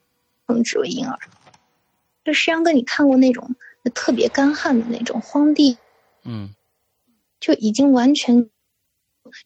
[0.47, 1.17] 称之为婴儿。
[2.23, 3.55] 就实际上，跟你看过那种
[3.93, 5.77] 特别干旱的那种荒地，
[6.23, 6.53] 嗯，
[7.39, 8.49] 就已经完全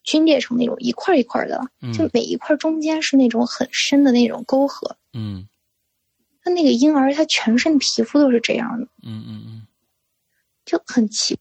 [0.06, 1.94] 皲裂成那种一块一块的了。
[1.94, 4.98] 就每一块中间是那种很深的那种沟壑。
[5.14, 5.48] 嗯，
[6.44, 8.88] 他那个婴儿，他全身皮肤都是这样的。
[9.04, 9.68] 嗯嗯嗯，
[10.66, 11.38] 就很奇，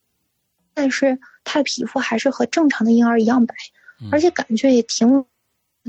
[0.72, 3.54] 但是他的皮肤还是和正常的婴儿一样白，
[4.10, 5.26] 而且感觉也挺。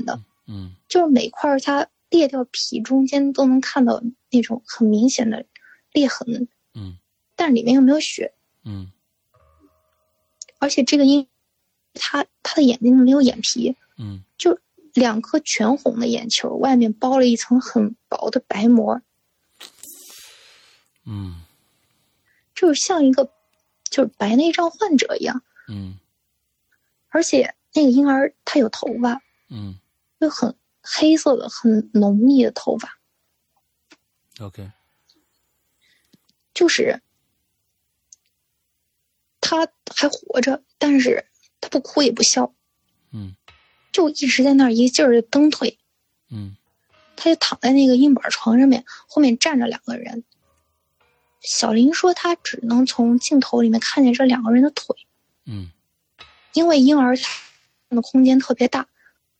[0.04, 4.02] 的，嗯，就是每块它裂掉皮中间都能看到
[4.36, 5.46] 那种很明显的
[5.92, 6.98] 裂痕，嗯，
[7.34, 8.92] 但里面又没有血，嗯，
[10.58, 11.26] 而且这个婴，
[11.94, 14.58] 他他的眼睛没有眼皮，嗯，就
[14.94, 19.00] 两颗全红的眼球，外面包了一层很薄的白膜，
[21.04, 21.42] 嗯，
[22.54, 23.30] 就是像一个
[23.90, 25.98] 就是白内障患者一样，嗯，
[27.08, 29.78] 而且那个婴儿他有头发，嗯。
[30.18, 32.98] 就很黑色的、很浓密的头发。
[34.40, 34.70] OK，
[36.52, 37.00] 就是
[39.40, 41.26] 他还活着，但是
[41.60, 42.52] 他不哭也不笑，
[43.12, 43.34] 嗯，
[43.92, 45.78] 就一直在那儿一劲儿的蹬腿，
[46.30, 46.56] 嗯，
[47.16, 50.24] 他就躺在那个硬板床上面，后面站着两个人。
[51.40, 54.96] 小林说他只能从镜头里面看见这两个人的腿，
[55.44, 55.70] 嗯，
[56.52, 57.16] 因为婴儿
[57.88, 58.88] 的空间特别大。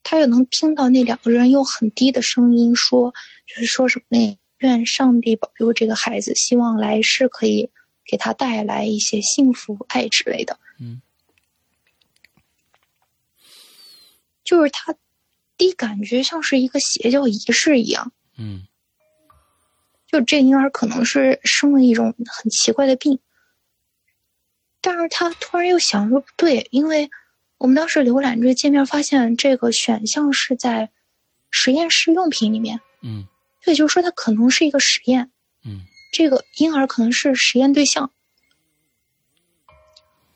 [0.09, 3.12] 他又能听到那两个人用很低的声音说，
[3.44, 7.71] 就是说什么那愿上帝保佑这个孩子，希望来世可以
[8.05, 10.59] 给他带来一些幸福、爱之类的。
[10.81, 11.03] 嗯，
[14.45, 14.95] 就是他
[15.57, 18.12] 第一感觉像是一个邪教仪式一样。
[18.38, 18.66] 嗯，
[20.07, 23.19] 就这婴儿可能是生了一种很奇怪的病，
[24.81, 27.11] 但是他突然又想说不对，因为
[27.59, 30.90] 我们当时浏览这个界面，发现这个选项是在
[31.51, 32.81] 实验室用品里面。
[33.03, 33.27] 嗯，
[33.66, 35.31] 也就是说，它可能是一个实验。
[35.64, 35.81] 嗯，
[36.12, 38.11] 这个婴儿可能是实验对象。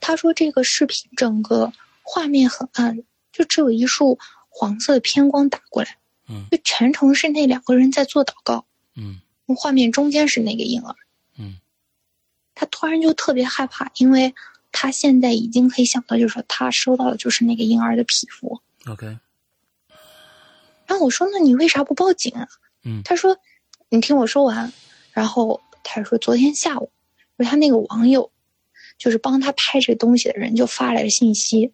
[0.01, 5.99] 他说这个视频整个画面很暗，就只有一束黄色的偏光打过来。
[6.29, 8.67] 嗯，就全程是那两个人在做祷告。
[8.97, 9.21] 嗯，
[9.57, 10.97] 画面中间是那个婴儿。
[11.39, 11.59] 嗯，
[12.55, 14.35] 他突然就特别害怕，因为
[14.73, 18.61] 他现在已经可以想到，就是说他收到的就是那个婴儿的皮肤。
[18.87, 19.19] OK。
[20.87, 22.49] 然后我说：“那你为啥不报警啊？”
[22.85, 23.39] 嗯，他说
[23.91, 24.73] ：“你听我说完。”
[25.13, 26.91] 然后他说：“昨天下午，
[27.39, 28.31] 就他那个网友，
[28.97, 31.73] 就是帮他拍这东西的人，就发来了信息。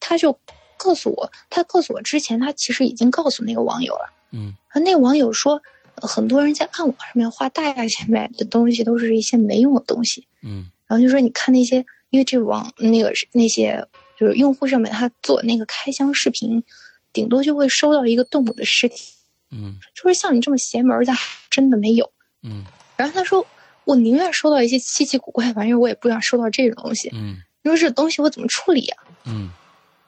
[0.00, 0.38] 他就
[0.76, 4.12] 告诉我，他告诉我之前，他其实已经告诉那个网友了。
[4.32, 5.62] 嗯，而那个网友说，
[5.96, 10.26] 很多人在暗网上面花大价钱买的东西，都是一些没用的东西。
[10.42, 13.86] 嗯，然后就说你看那些，因为这网那个那些
[14.18, 16.64] 就是用户上面他做那个开箱视频。”
[17.10, 19.14] 顶多就会收到一个动物的尸体，
[19.50, 21.12] 嗯，就是像你这么邪门的，
[21.50, 22.10] 真的没有，
[22.42, 22.64] 嗯。
[22.96, 23.46] 然后他说，
[23.84, 27.08] 我宁愿收到一些稀奇古怪玩意儿，我也不想收到这种东西。
[27.12, 28.96] 嗯，你说这东西我怎么处理呀？
[29.24, 29.50] 嗯。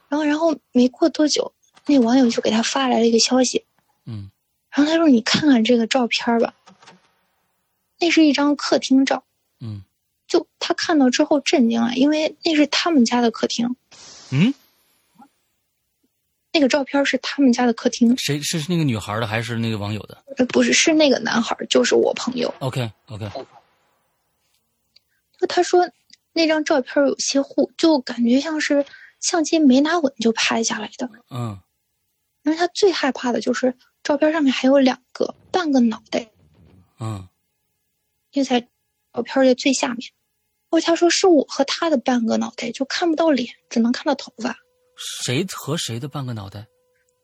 [0.09, 1.53] 然后，然后没过多久，
[1.87, 3.65] 那网友就给他发来了一个消息，
[4.07, 4.31] 嗯。
[4.71, 6.55] 然后他说：“你看看这个照片吧，
[7.99, 9.25] 那是一张客厅照。”
[9.61, 9.83] 嗯。
[10.29, 13.77] 就他看到之后震惊了，因为那是他们家的客厅。
[14.31, 14.53] 嗯。
[16.53, 20.19] 那个照片是他们家的客厅，谁是那个女孩的还是那个网友的？
[20.37, 22.53] 呃，不是，是那个男孩，就是我朋友。
[22.59, 23.31] OK OK。
[25.39, 25.89] 就他说
[26.33, 28.85] 那张照片有些糊，就感觉像是
[29.21, 31.09] 相机没拿稳就拍下来的。
[31.31, 31.59] 嗯。
[32.43, 36.29] 因为他最害怕的就是照片上面还有两个半个脑袋。
[36.99, 37.29] 嗯。
[38.33, 38.61] 就在
[39.13, 40.11] 照片的最下面，
[40.69, 44.57] 或者他说是我和他的半个脑袋，就看不到脸，只能看到头发。
[45.01, 46.67] 谁和谁的半个脑袋？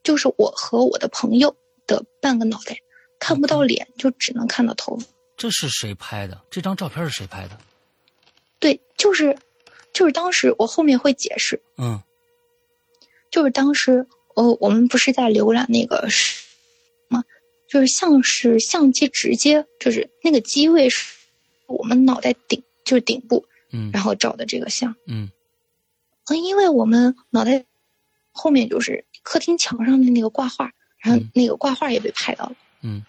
[0.02, 1.54] 就是我和我的朋友
[1.86, 2.76] 的半个脑袋，
[3.18, 5.04] 看不到脸，就只能看到头发。
[5.36, 6.40] 这是谁拍的？
[6.50, 7.58] 这张照片是谁拍的？
[8.58, 9.36] 对，就是，
[9.92, 11.60] 就是当时我后面会解释。
[11.76, 12.00] 嗯，
[13.30, 16.42] 就是当时，呃，我们不是在浏览那个是
[17.08, 17.22] 吗？
[17.68, 21.12] 就是像是相机直接就是那个机位是
[21.66, 25.28] 我们脑袋顶就是顶部，嗯，然后照的这个相，嗯。
[26.28, 27.64] 嗯，因为我们脑袋
[28.32, 32.56] 后面就是客厅墙上的那个挂画，然后那个挂画也被拍到了。
[32.82, 33.04] 嗯，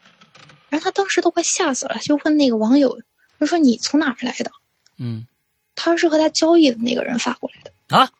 [0.70, 3.02] 然后他当时都快吓死了，就问那个网友，
[3.40, 4.52] 就说你从哪儿来的？
[4.98, 5.28] 嗯，
[5.76, 8.12] 他是和他交易的那个人发过来的啊，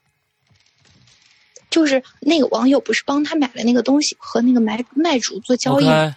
[1.70, 5.86] 就是那个网友不是帮他买了那个东西，和那个买卖主做交易。
[5.86, 6.14] Okay.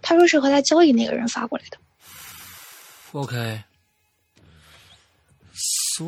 [0.00, 1.78] 他说是和他交易那个人发过来的。
[3.12, 3.62] OK。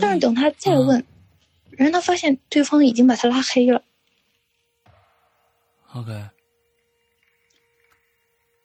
[0.01, 0.99] 但是等他再问。
[1.01, 1.07] 嗯
[1.77, 3.83] 然后他发现对方已经把他拉黑了。
[5.93, 6.13] OK。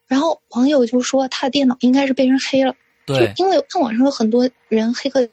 [0.07, 5.25] 然后网友就说他的电脑应该是被人黑了，对，因为看网上有很多人黑客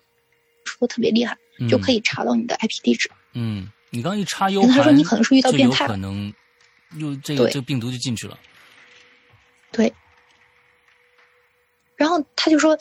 [0.65, 3.11] 说特别厉害，嗯、就可以查到你的 IP 地址。
[3.33, 6.33] 嗯，你刚一插 U 盘，他说你可能是遇到变态可能
[6.97, 8.39] 又这个这个病毒就进去了。
[9.73, 9.93] 对。
[11.97, 12.79] 然后他就说：“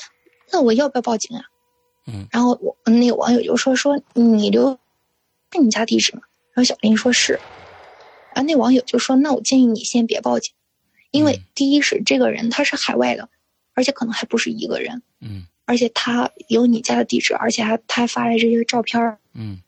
[0.53, 1.43] 那我要不要报警啊？”
[2.05, 2.27] 嗯。
[2.31, 4.79] 然后我那个网友就说：“说你留。”
[5.51, 6.21] 是你家地址吗？
[6.53, 7.39] 然后小林说是，
[8.33, 10.53] 然后那网友就说：“那我建议你先别报警，
[11.11, 13.29] 因为第一是这个人他是海外的，
[13.75, 19.61] 而且可能还不是一个人，嗯，而且他有你家的地址，而且还他还发来这些照片，嗯，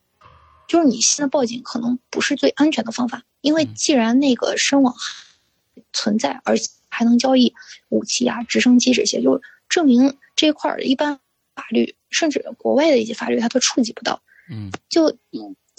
[0.67, 4.95] 就是你现在报警可能不是最安全的方法，因为既然那个深网
[5.93, 7.53] 存在，而且还能交易
[7.89, 9.39] 武器啊、直升机这些，就
[9.69, 11.19] 证明这块儿一般
[11.53, 15.15] 法律甚至国外的一些法律他都触及不到，嗯，就。”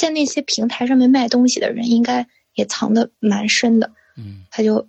[0.00, 3.92] 在那些平台上面卖东西的人，应该也藏得蛮深的。
[4.16, 4.88] 嗯，他就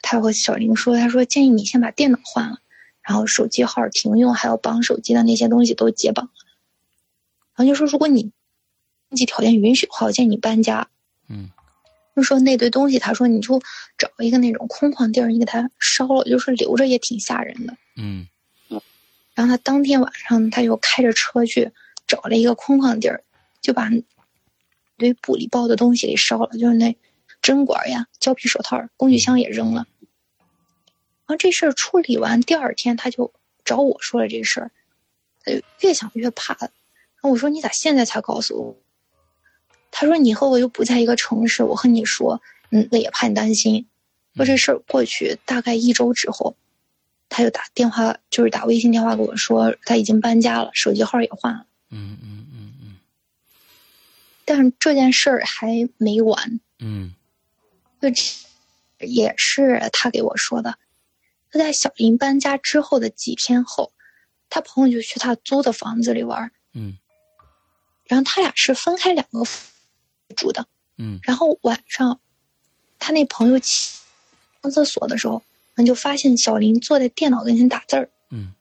[0.00, 2.56] 他和小林说：“他说建议你先把电脑换了，
[3.02, 6.30] 然后手机号停用，还有绑手机的那些东西都解绑了。
[7.56, 8.22] 然后就说，如果你
[9.10, 10.88] 经济条件允许的话，我建议你搬家。
[11.28, 11.50] 嗯，
[12.16, 13.60] 就说那堆东西，他说你就
[13.98, 17.76] 找一个那种空旷地儿，你给它烧了，就是留着也挺吓人的。
[17.96, 18.26] 嗯，
[19.34, 21.70] 然后他当天晚上他就开着车去
[22.06, 23.22] 找了一个空旷地儿，
[23.60, 23.90] 就把。
[24.98, 26.94] 堆布里包的东西给烧了，就是那
[27.40, 29.86] 针管呀、胶皮手套、工具箱也扔了。
[31.26, 33.32] 然后这事儿处理完，第二天他就
[33.64, 34.70] 找我说了这事儿，
[35.44, 36.54] 他就越想越怕。
[36.60, 38.76] 然后我说你咋现在才告诉我？
[39.90, 42.40] 他说你和我又不在一个城市，我和你说，
[42.70, 43.86] 嗯，那也怕你担心。
[44.36, 46.56] 说这事儿过去大概一周之后，
[47.28, 51.66] 他就打电话，就是打微信电话给我说他已经搬家了，手机号也换了。
[54.48, 56.58] 但是这件事儿还没完。
[56.78, 57.14] 嗯。
[58.00, 58.10] 这
[59.06, 60.78] 也是他给我说的。
[61.50, 63.92] 他在小林搬家之后的几天后，
[64.48, 66.50] 他朋友就去他租的房子里玩。
[66.72, 66.96] 嗯。
[68.06, 69.44] 然后他俩是分开两个
[70.34, 70.66] 住的。
[70.96, 71.20] 嗯。
[71.24, 72.18] 然后晚上，
[72.98, 73.98] 他那朋友起
[74.62, 75.42] 上厕所的时候，
[75.74, 78.08] 那就发现小林坐在电脑跟前打字儿。
[78.30, 78.54] 嗯。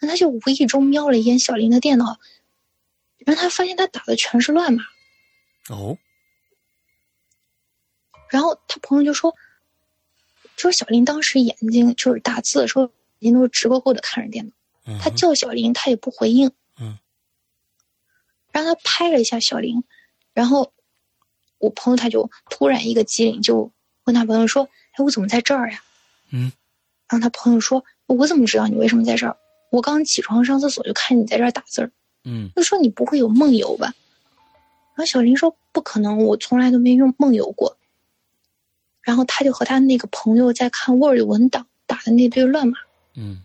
[0.00, 2.18] 那他就无意中瞄了一眼小林的电脑，
[3.24, 4.84] 然后他发现他打的全是乱码。
[5.70, 5.96] 哦。
[8.30, 9.34] 然后他朋友就说
[10.56, 14.52] ：“就是小林当时眼睛就是打字的时候，眼睛都是直勾勾的看着电脑。
[15.00, 16.50] 他叫小林，他也不回应。
[16.80, 16.98] 嗯。
[18.50, 19.84] 让他拍了一下小林，
[20.32, 20.72] 然后
[21.58, 23.72] 我朋友他就突然一个机灵，就
[24.04, 25.82] 问他朋友说：‘哎，我怎么在这儿呀？’
[26.30, 26.52] 嗯。
[27.08, 29.36] 然后他朋友说：‘我怎么知道你为什么在这儿？
[29.70, 31.90] 我刚起床上厕所就看你在这儿打字儿。’
[32.24, 32.50] 嗯。
[32.56, 33.94] 就说你不会有梦游吧？
[34.94, 37.76] 然后小林说：‘不可能，我从来都没用梦游过。’
[39.02, 42.78] 然后他就和他那个朋友在看 Word 文档打的那堆乱码，
[43.16, 43.44] 嗯，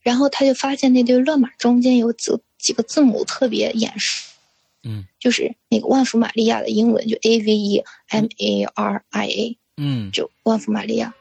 [0.00, 4.34] 然后他就发现那堆乱码中间有几几个字母特别眼熟，
[4.82, 11.14] 嗯，就是那个万福玛利亚的英文就 A V E M A R I A，嗯，就万福玛利亚。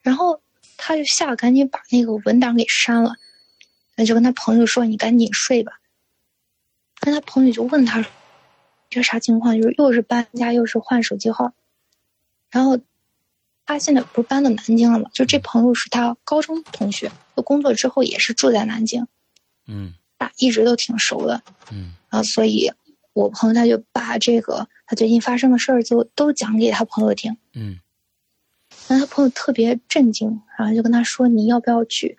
[0.00, 0.40] 然后
[0.78, 3.16] 他就吓得赶紧把那个文档给删了，
[3.96, 5.80] 那就跟他朋友说：“你赶紧睡吧。”
[7.00, 8.04] 跟他朋友就问他
[8.88, 9.60] ：“这啥情况？
[9.60, 11.52] 就是又是搬家又是换手机号？”
[12.50, 12.78] 然后，
[13.64, 15.10] 他现在不是搬到南京了吗？
[15.12, 19.06] 就这朋友是他高中同学，就工作之后也是住在南京，
[19.66, 22.70] 嗯，啊，一直都挺熟的，嗯，然后，所以
[23.14, 27.80] 我朋友他就把这个他最近发生的事儿就都讲给他朋友听，嗯，
[28.88, 32.16] 然后他朋友特别震惊，然后就跟他说：“你要不要去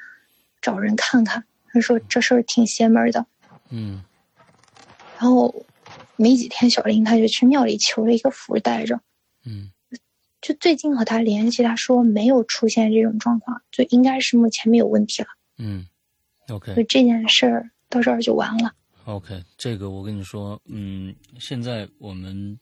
[0.61, 3.25] 找人看看？”他说：“这事儿挺邪门的。”
[3.69, 4.01] 嗯，
[5.19, 5.65] 然后
[6.15, 9.01] 没几天，小林他就去庙里求了一个符带着，
[9.45, 9.71] 嗯。
[10.41, 15.29] 就最近和他联系，他说没有出现这种状况，就应该是目前没有问题了。
[15.57, 15.87] 嗯
[16.49, 18.73] ，OK，就这件事儿到这儿就完了。
[19.05, 22.59] OK，这个我跟你说，嗯，现在我们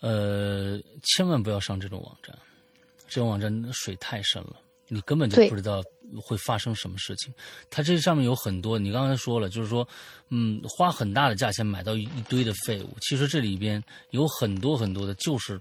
[0.00, 2.36] 呃千万不要上这种网站，
[3.06, 4.56] 这种网站水太深了，
[4.88, 5.80] 你根本就不知道
[6.16, 7.32] 会发生什么事情。
[7.70, 9.86] 它这上面有很多，你刚才说了，就是说，
[10.30, 15.60] 嗯，花很大的价钱买到一堆的废物，其实这里边有很多很多的，就是。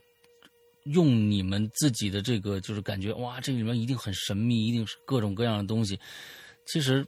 [0.92, 6.00] 用你们自己的这个，就是感觉哇，这里面一定很神秘，一定是各种各样的东西。
[6.66, 7.06] 其实，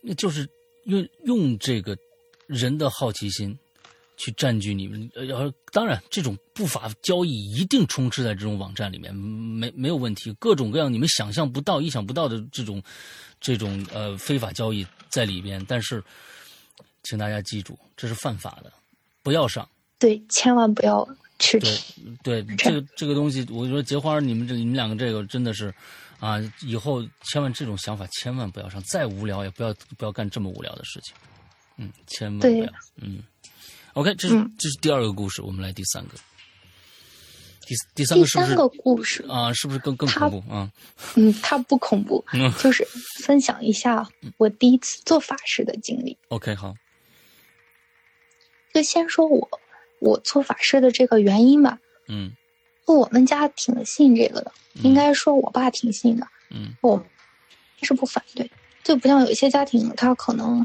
[0.00, 0.44] 那就是
[0.82, 1.96] 用用这个
[2.48, 3.56] 人的好奇心
[4.18, 5.10] 去占据你们。
[5.14, 10.30] 呃，当然，这种不法交易一定充斥在这种网站里面，没没有问题。
[10.38, 12.82] 各种各样你们想象不到、意想不到的这种
[13.40, 15.64] 这种呃非法交易在里边。
[15.66, 16.04] 但是，
[17.04, 18.70] 请大家记住，这是犯法的，
[19.22, 19.66] 不要上。
[19.98, 21.08] 对，千万不要
[21.38, 21.58] 去。
[21.58, 25.74] 对对， 这个这个东西，我说结花，你们这你们两个这个真的是，
[26.20, 31.14] 啊，以后千万这种想法千万不要上，再无聊也不要不要干这么无聊的事情，
[31.78, 33.22] 嗯，千万不要，嗯
[34.00, 36.14] ，OK，这是这是第二个故事，我们来第三个，
[37.66, 38.50] 第第三个是不是？
[38.50, 40.70] 第三个故事啊，是不是更更恐怖啊？
[41.16, 42.24] 嗯，它不恐怖，
[42.62, 42.86] 就是
[43.24, 46.16] 分享一下我第一次做法事的经历。
[46.28, 46.74] OK，好，
[48.72, 49.48] 就先说我。
[50.00, 51.76] 我做法事的这个原因吧，
[52.06, 52.30] 嗯，
[52.86, 54.52] 我们家挺信这个的，
[54.84, 57.04] 应该说我爸挺信的，嗯，我
[57.82, 58.48] 是不反对，
[58.84, 60.64] 就不像有一些家庭，他可能，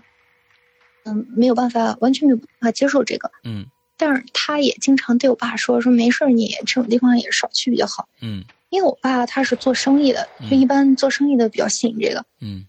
[1.05, 3.65] 嗯，没有办法，完全没有办法接受这个，嗯，
[3.97, 12.65] 但是他也经常对我爸说，说没事儿，你这种地方也少去比较好，嗯，因为我爸他是做生意的，就一般做生意的比较信这个，嗯。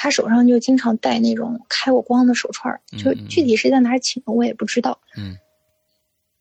[0.00, 5.36] 他手上就经常戴那种开过光的手串就具体是在哪儿请的我也不知道，嗯。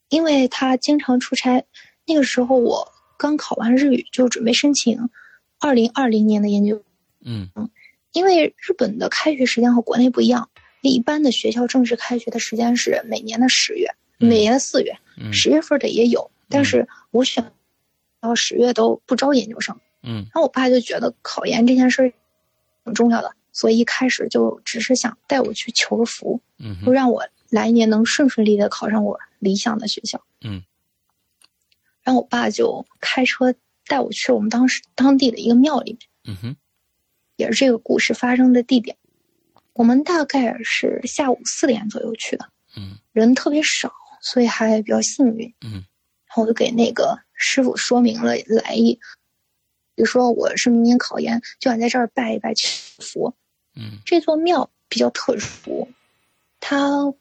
[0.09, 1.65] 因为他经常出差，
[2.05, 2.87] 那个时候我
[3.17, 5.09] 刚考完日语，就准备申请
[5.59, 6.83] 二零二零年的研究。
[7.25, 7.67] 嗯嗯，
[8.11, 10.49] 因为日本的开学时间和国内不一样，
[10.87, 14.97] 一般的学校正式开学的时间是每年的十月，每年的四月，
[15.31, 17.51] 十月份的也有，但是我选
[18.19, 19.79] 到十月都不招研究生。
[20.03, 22.13] 嗯，然后我爸就觉得考研这件事儿
[22.83, 29.19] 挺重要的，所以一开始就只是想带我去求个福，嗯，就让我来年能顺顺利利的考上我。
[29.39, 30.63] 理想的学校，嗯，
[32.01, 33.53] 然后我爸就开车
[33.85, 36.55] 带我去我们当时当地的一个庙里面，嗯哼，
[37.35, 38.97] 也是这个故事发生的地点。
[39.77, 45.53] 我们大概是下午四点左右去的，嗯人特别少，所以还比较幸运。
[45.61, 45.85] 嗯
[46.25, 48.99] 然后我就给那个师傅说明了来意，
[49.95, 53.33] 比如说我是明年考研，就想在这儿拜一拜祈福。
[53.75, 55.87] 嗯这座庙比较特殊，
[56.59, 57.13] 它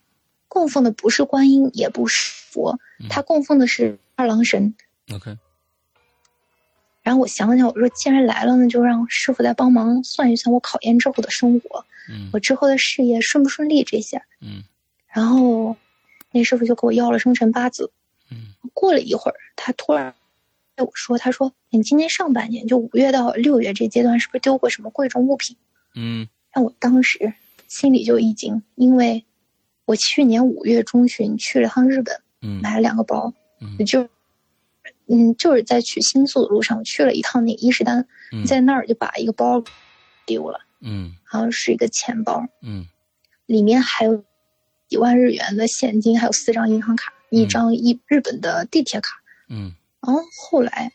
[0.49, 2.79] 供奉的不是观音，也不是佛，
[3.11, 4.75] 它供奉的是二郎神。
[5.15, 5.37] ，OK，
[7.07, 14.21] 然后我想想，我说既然来了，那就让师傅再帮忙算一算我考研之后的生活，嗯我之后的事业顺不顺利这些。
[14.41, 14.65] 嗯
[15.07, 15.77] 然后
[16.33, 17.93] 那师傅就给我要了生辰八字。
[18.33, 20.13] 嗯过了一会儿，他突然
[20.75, 25.57] 对我说：“他说你今年上半年就五月到六月这阶段，是不是丢过什么贵重物品
[25.95, 27.33] 嗯？”让我当时
[27.69, 29.25] 心里就一惊，因为
[29.85, 34.09] 我去年五月中旬去了趟日本，嗯买了两个包，嗯也就
[35.09, 39.63] 嗯就是在去新宿的路上，我去了一趟那个伊势丹，嗯在那儿就把一个包
[40.25, 42.87] 丢了，嗯好像是一个钱包，嗯
[43.47, 44.25] 里面还有
[44.89, 49.21] 几万日元的现金，还有四张银行卡，一张一日本的地铁卡。
[49.49, 50.93] 嗯然后后来，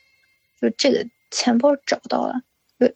[0.61, 2.41] 就这个钱包找到了，
[2.79, 2.93] 就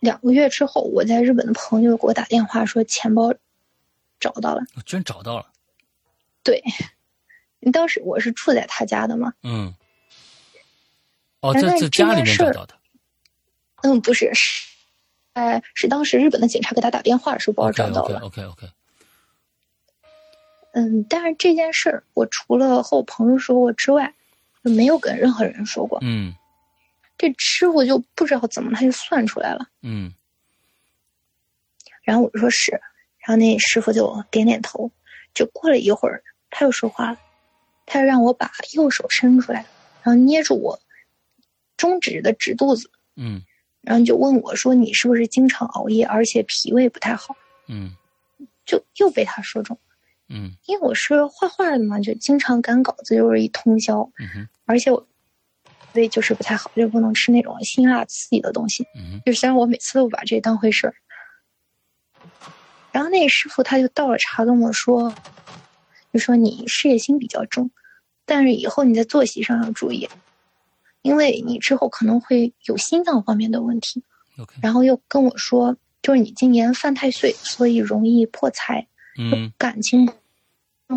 [0.00, 3.32] 两个月之后，我在日本的朋友给我打电话说钱包
[4.20, 4.62] 找到了。
[4.76, 5.46] 我居然找到了，
[6.42, 6.62] 对，
[7.72, 9.74] 当时我是住在他家的嘛，嗯，
[11.40, 12.74] 哦，在在家里面找到的
[13.82, 14.66] 嗯，不是，是，
[15.34, 18.20] 哎，是当时日本的警察给他打电话的时候把我找到 OK 了。
[18.20, 18.68] OK OK，
[20.72, 24.12] 嗯，但是这件事儿，我除了和我朋友说过之外，
[24.64, 25.98] 就没有跟任何人说过。
[26.02, 26.34] 嗯
[27.16, 29.68] 这师傅就不知道怎么他就算出来了。
[29.82, 30.12] 嗯
[32.02, 32.72] 然后我就说是，
[33.18, 34.90] 然后那师傅就点点头。
[35.34, 37.18] 就过了一会儿，他又说话了，
[37.86, 39.66] 他让我把右手伸出来，
[40.02, 40.80] 然后捏住我
[41.78, 43.42] 中指的指肚子，嗯
[43.80, 47.34] 然后就问我说：“你是不是经常熬夜，而且脾胃不太好
[47.68, 47.94] 嗯？”
[48.66, 49.78] 就又被他说中，
[50.28, 55.06] 嗯因为我是画画的嘛，就经常赶稿子，就是一通宵，嗯哼而且我
[55.94, 58.84] 胃就是不太好，就不能吃那种辛辣刺激的东西。
[58.94, 60.94] 嗯就虽然我每次都不把这当回事儿，
[62.92, 65.14] 然后那个师傅他就倒了茶跟我说，
[66.12, 67.70] 就说你事业心比较重，
[68.26, 70.06] 但是以后你在作息上要注意，
[71.08, 74.02] 因为你之后可能会有心脏方面的问题。
[74.62, 78.86] 然后又跟我说，就是你今年犯太岁，所以容易破财，
[79.18, 80.08] 嗯感情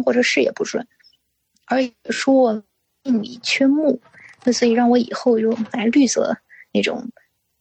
[0.06, 0.88] 或者事业不顺，
[1.66, 2.64] 而且说
[3.04, 4.00] 命里缺木，
[4.44, 6.38] 那所以让我以后就买绿色
[6.72, 7.10] 那种，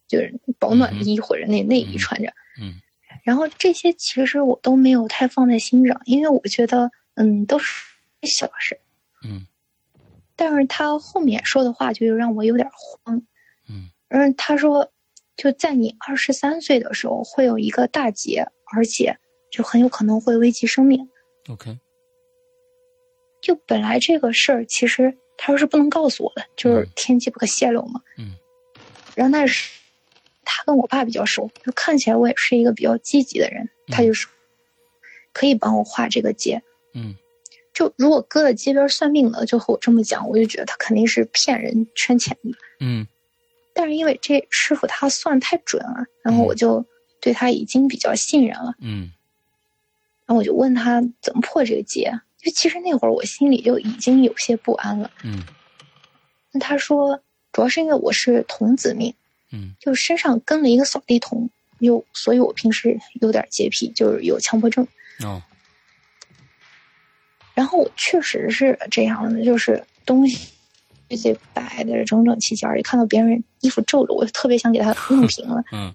[0.07, 2.31] 就是保暖衣或者那内衣穿着。
[2.61, 2.75] 嗯
[3.25, 7.87] 然后这些其实我都没有太放在心上，因为我觉得，嗯，都是
[8.23, 8.79] 小事。
[9.25, 9.47] 嗯
[10.41, 13.23] 但是他后面说的话就让我有点慌。
[13.69, 14.91] 嗯嗯，他说，
[15.37, 19.19] 就在你二十三岁的时候会有一个大劫，而且
[19.51, 21.07] 就很有可能会危及生命。
[21.51, 21.79] OK，
[23.43, 28.01] 就本来这个事儿，其实他说是不能告诉我的，就是天机不可泄露嘛。
[28.17, 28.35] 嗯。
[29.15, 29.79] 然后那是
[30.43, 34.33] 他跟我爸比较熟，就看起来我也是一个比较积极的人，他就说
[35.35, 36.63] 可以帮我画这个劫。
[36.95, 37.15] 嗯
[37.81, 42.51] 就如果搁在街边算命的就和我这么讲，我就觉得他肯定是骗人圈钱的。
[42.79, 43.07] 嗯
[43.73, 46.85] 但是因为这师傅他算太准了，然后我就
[47.23, 48.75] 对他已经比较信任了。
[48.81, 49.11] 嗯
[50.27, 52.13] 然后我就问他怎么破这个结。
[52.37, 55.11] 就其实那会儿我心里就已经有些不安了。
[55.25, 55.43] 嗯
[56.53, 57.19] 那他说，
[57.51, 59.15] 主要是因为我是童子命，
[59.53, 64.87] 嗯就身上跟了一个扫地童，又，所以我平时有点洁癖，就是有强迫症。
[65.25, 65.43] 哦
[67.55, 70.49] 然后我确实是这样的，就是东西
[71.09, 75.63] 这些摆的整整齐齐，而且看到别人衣服皱了，我就特别想给他弄平了。
[75.73, 75.93] 嗯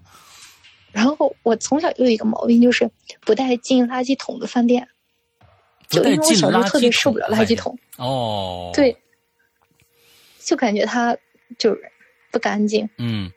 [0.92, 2.90] 然后我从小就有一个毛病，就是
[3.20, 4.88] 不带进垃圾桶的饭店，
[5.90, 7.78] 就因为我小时候特别受不了垃圾桶。
[7.98, 8.96] 哦，对，
[10.40, 11.14] 就感觉它
[11.58, 11.92] 就是
[12.30, 12.88] 不干净。
[12.96, 13.30] 嗯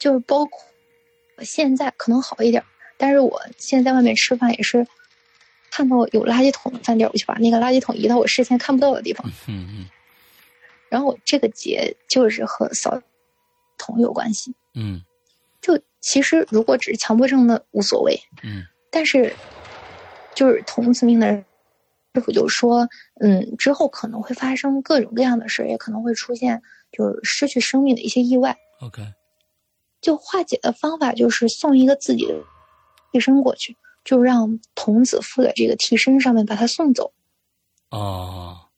[0.00, 0.60] 就是包括
[1.36, 2.60] 我现在可能好一点，
[2.96, 4.84] 但是我现在在外面吃饭也是
[5.74, 9.28] 看到有垃圾桶的饭店，我就把那个垃圾桶移到我视线看不到的地方。
[9.48, 9.90] 嗯嗯
[10.88, 13.02] 然后我这个结就是和扫
[13.76, 14.54] 桶有关系。
[14.74, 15.02] 嗯
[15.60, 19.34] 就其实如果只是强迫症的无所谓，嗯但是
[20.32, 21.44] 就是同子命的人
[22.14, 22.88] 师傅就说，
[23.20, 26.62] 嗯，之后可能会发生各种各样的事，也可能会出现
[26.92, 28.56] 就是失去生命的一些意外。
[28.80, 29.02] ，OK，
[30.00, 32.34] 就化解的方法就是送一个自己的
[33.10, 37.12] 替身过去，就让童子附在这个替身上面把他送走。
[37.90, 38.68] 哦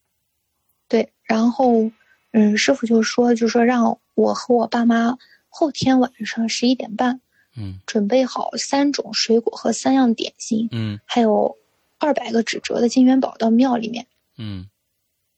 [0.88, 1.90] 对，然后
[2.32, 5.18] 嗯，师傅就说，就说让我和我爸妈
[5.48, 7.20] 后天晚上十一点半，
[7.56, 11.56] 嗯准备好三种水果和三样点心，嗯还有
[11.98, 14.06] 二百个纸折的金元宝到庙里面。
[14.38, 14.68] 嗯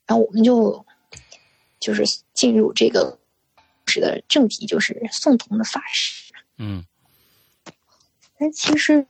[0.07, 0.85] 然后我们就
[1.79, 2.03] 就是
[2.35, 3.19] 进入这个
[3.87, 6.35] 史的正题，就是宋童的法师。
[6.57, 6.85] 嗯
[8.39, 9.07] 但其实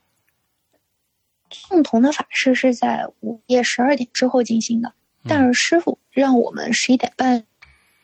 [1.51, 4.93] 宋童的法事是在午夜十二点之后进行的，
[5.27, 7.45] 但是师傅让我们十一点半，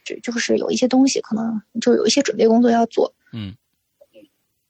[0.03, 3.13] 就就是有一些东西可能就有一些准备工作要做。
[3.31, 3.55] 嗯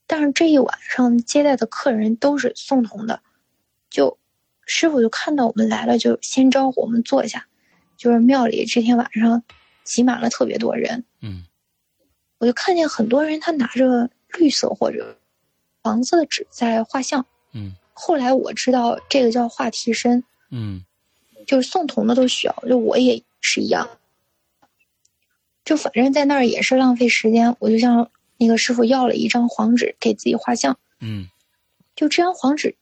[0.07, 3.21] 但是这一晚上接待的客人都是送童的，
[3.89, 4.19] 就
[4.67, 7.47] 师傅就看到我们来了，就先招呼我们坐下。
[7.97, 9.41] 就是庙里这天晚上
[9.84, 11.45] 挤满了特别多人，嗯
[12.38, 15.17] 我就看见很多人他拿着绿色或者
[15.82, 17.26] 黄色的纸在画像。
[17.53, 20.21] 嗯后来我知道这个叫画替身，
[20.51, 20.83] 嗯
[21.47, 23.89] 就是送童的都需要，就我也是一样。
[25.63, 30.77] 就反正在那儿也是浪费时间，我就向那个师傅要了一张黄纸给自己画像。
[30.99, 31.29] 嗯，
[31.95, 32.75] 就这张黄纸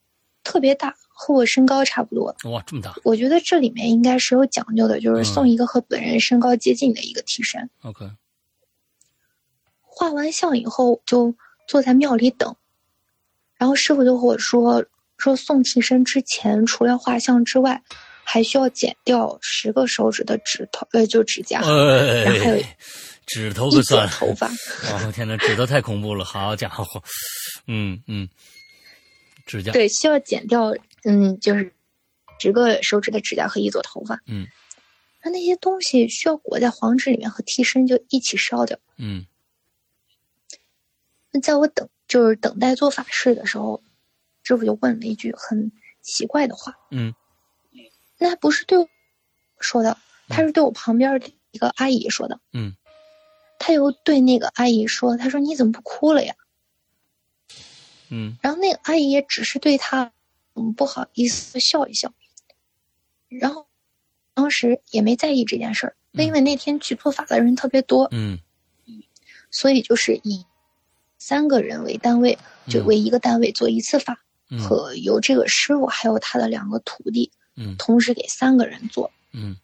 [0.44, 2.36] 特别大，和我身高差不多。
[2.46, 7.70] 哇，这么大我觉得这里面应该是有讲究的，就是嗯送一个和本人身高接近的一个替身。
[7.84, 8.10] ，OK，
[9.82, 11.36] 画完像以后，就
[11.68, 12.56] 坐在庙里等。
[13.56, 14.84] 然后师傅就和我说，
[15.24, 17.82] 说送替身之前，除了画像之外，
[18.26, 22.78] 还需要剪掉十个手指的指头，呃，就指甲，然后还有哎，
[23.26, 24.48] 指头一撮可算，头发。
[24.92, 27.02] 哦天哪，指头太恐怖了，好家伙，
[27.68, 28.28] 嗯嗯，
[29.46, 31.74] 指甲，对，需要剪掉，嗯，就是
[32.38, 34.20] 十个手指的指甲和一撮头发。
[34.28, 34.46] 嗯，
[35.24, 38.78] 那那些东西需要裹在黄纸里面和替身就一起烧掉。
[38.98, 39.26] 嗯
[41.32, 43.82] 那在我等就是等待做法事的时候，
[44.44, 45.72] 师傅就问了一句很
[46.02, 47.14] 奇怪的话，嗯。
[48.20, 48.88] 那不是对我
[49.60, 49.98] 说的，
[50.30, 52.40] 他是对我旁边的一个阿姨说的。
[52.54, 52.76] 嗯。
[53.60, 56.36] 他又对那个阿姨说：“他说你怎么不哭了呀？
[58.10, 60.12] 嗯？”然后那个阿姨也只是对他
[60.56, 62.14] 嗯不好意思笑一笑，
[63.30, 63.68] 然后
[64.34, 68.40] 当时也没在意这件事儿，因为那天去做法的人特别多，嗯。
[69.50, 70.46] 所以就是以
[71.18, 72.38] 三个人为单位，
[72.68, 74.18] 就为一个单位做一次法，嗯
[74.60, 77.76] 和由这个师傅还有他的两个徒弟嗯。
[77.78, 79.12] 同时给三个人做。
[79.32, 79.58] 嗯。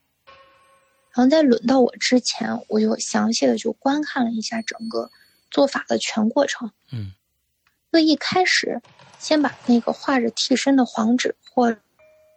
[1.11, 5.09] 然后在轮到我之前，我就详细的就观看了一下整个
[5.51, 6.71] 做法的全过程。
[6.91, 7.13] 嗯。
[7.91, 8.81] 就一开始，
[9.17, 11.65] 先把那个画着替身的黄纸或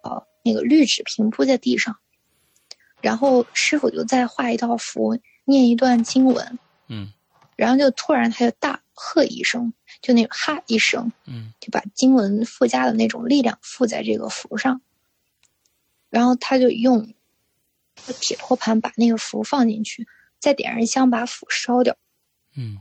[0.01, 1.95] 呃那个绿纸平铺在地上，
[3.01, 7.13] 然后师傅就再画一道符，念一段经文，嗯
[7.63, 11.53] 然后就突然他就大喝一声，就那个哈一声，嗯。
[11.61, 14.81] 就把经文附加的那种力量附在这个符上，
[16.09, 17.13] 然后他就用
[18.19, 20.05] 铁托盘把那个符放进去，
[20.39, 21.95] 再点燃香把符烧掉。
[22.57, 22.73] 嗯。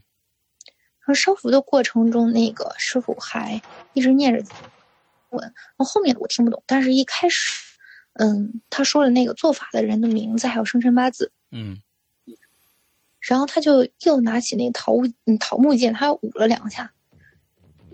[0.98, 3.62] 然后烧符的过程中，那个师傅还
[3.92, 4.52] 一直念着经
[5.30, 7.78] 文，然后后面我听不懂，但是一开始，
[8.14, 11.80] 嗯，他说了那个做法的人的名字还有生辰八字，嗯
[13.22, 16.92] 然后他就又拿起那个桃木嗯桃木剑，他舞了两下，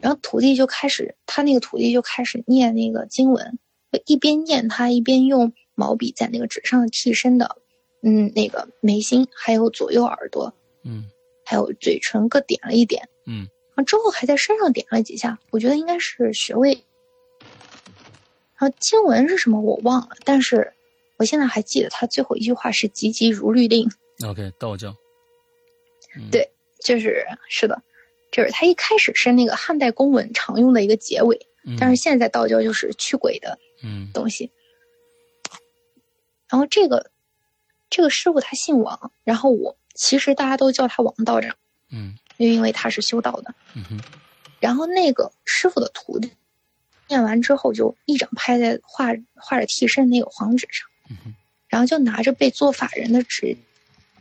[0.01, 3.59] 然后徒弟就开始，他那个徒弟就开始念那个经文，
[3.93, 7.57] 就一边念他一边用毛笔在那个纸上替身的，
[8.03, 10.53] 嗯，那个眉心还有左右耳朵
[10.83, 11.05] 嗯
[11.45, 16.83] 还有嘴唇各点了一点，嗯然后之后还在身上点了几下，我觉得应该是穴位。
[18.61, 20.72] 然后经文是什么我忘了，但是
[21.16, 23.89] 我现在还记得他最后一句话是“急急如律令”。
[24.26, 24.93] ，OK，道教，
[26.17, 26.31] 嗯。
[26.31, 26.51] 对
[26.85, 27.83] 就是是的，
[28.31, 31.77] 就是它一开始是那个汉代公文常用的一个结尾，嗯。
[31.79, 34.11] 但是现在道教就是驱鬼的嗯。
[34.13, 34.51] 东西。
[36.49, 37.11] 然后这个
[37.91, 41.57] 这个师傅他姓王，然后我其实大家都叫他王道长，
[41.91, 42.17] 嗯。
[42.39, 43.55] 就因为他是修道的。
[43.75, 44.01] 嗯哼。
[44.61, 46.31] 然后那个师傅的徒弟
[47.09, 50.89] 念完之后，就一掌拍在画画着替身那个黄纸上，
[51.69, 53.57] 然后就拿着被做法人的纸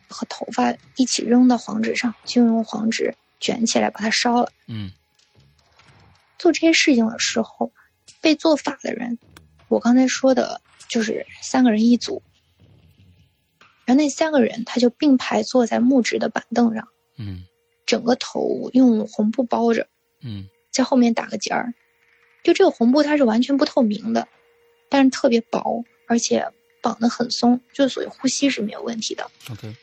[0.07, 4.51] 和头发一起扔到黄纸上，就用黄纸卷起来把它烧了。
[4.67, 4.91] 嗯
[6.37, 7.71] 做这些事情的时候，
[8.21, 9.17] 被做法的人，
[9.67, 12.21] 我刚才说的就是三个人一组，
[13.85, 16.87] 然后那三个人他就并排坐在木质的板凳上，
[17.17, 17.43] 嗯
[17.85, 19.87] 整个头用红布包着，
[20.21, 21.73] 嗯在后面打个结儿。
[22.43, 24.27] 就这个红布它是完全不透明的，
[24.89, 26.47] 但是特别薄，而且
[26.81, 29.29] 绑得很松，就所以呼吸是没有问题的。
[29.51, 29.75] ，OK，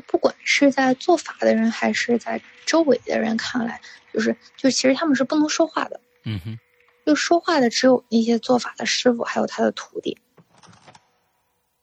[0.00, 3.80] 不管是在做法的人还是在周围的人看来，
[4.12, 6.00] 就是就其实他们是不能说话的。
[6.24, 6.58] 嗯哼
[7.04, 10.18] 就说话的只有那些做法的师傅，还有他的徒弟。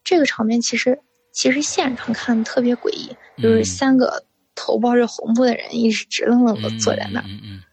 [0.03, 1.01] 这个场面其实
[1.31, 7.25] 其实现场看特别诡异，就是三个头包着红布的人一直直愣愣的坐在那儿。
[7.27, 7.63] 嗯嗯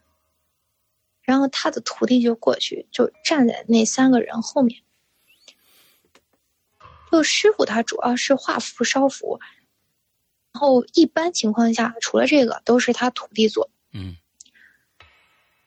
[1.22, 4.82] 然后他的徒弟就过去，就站在那三个人后面。
[7.10, 9.40] 就师傅他主要是画符烧符，
[10.56, 13.68] 然后一般情况下除了这个都是他徒弟做。
[13.92, 14.16] 嗯。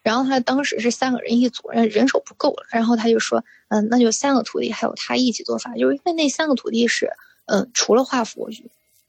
[0.01, 7.11] 然后他当时是三个人一组，人人手不够了，然后他就说：“嗯，那就三个徒弟还有他一起做法，就是因为那三个徒弟是，
[7.45, 8.49] 嗯，除了画符，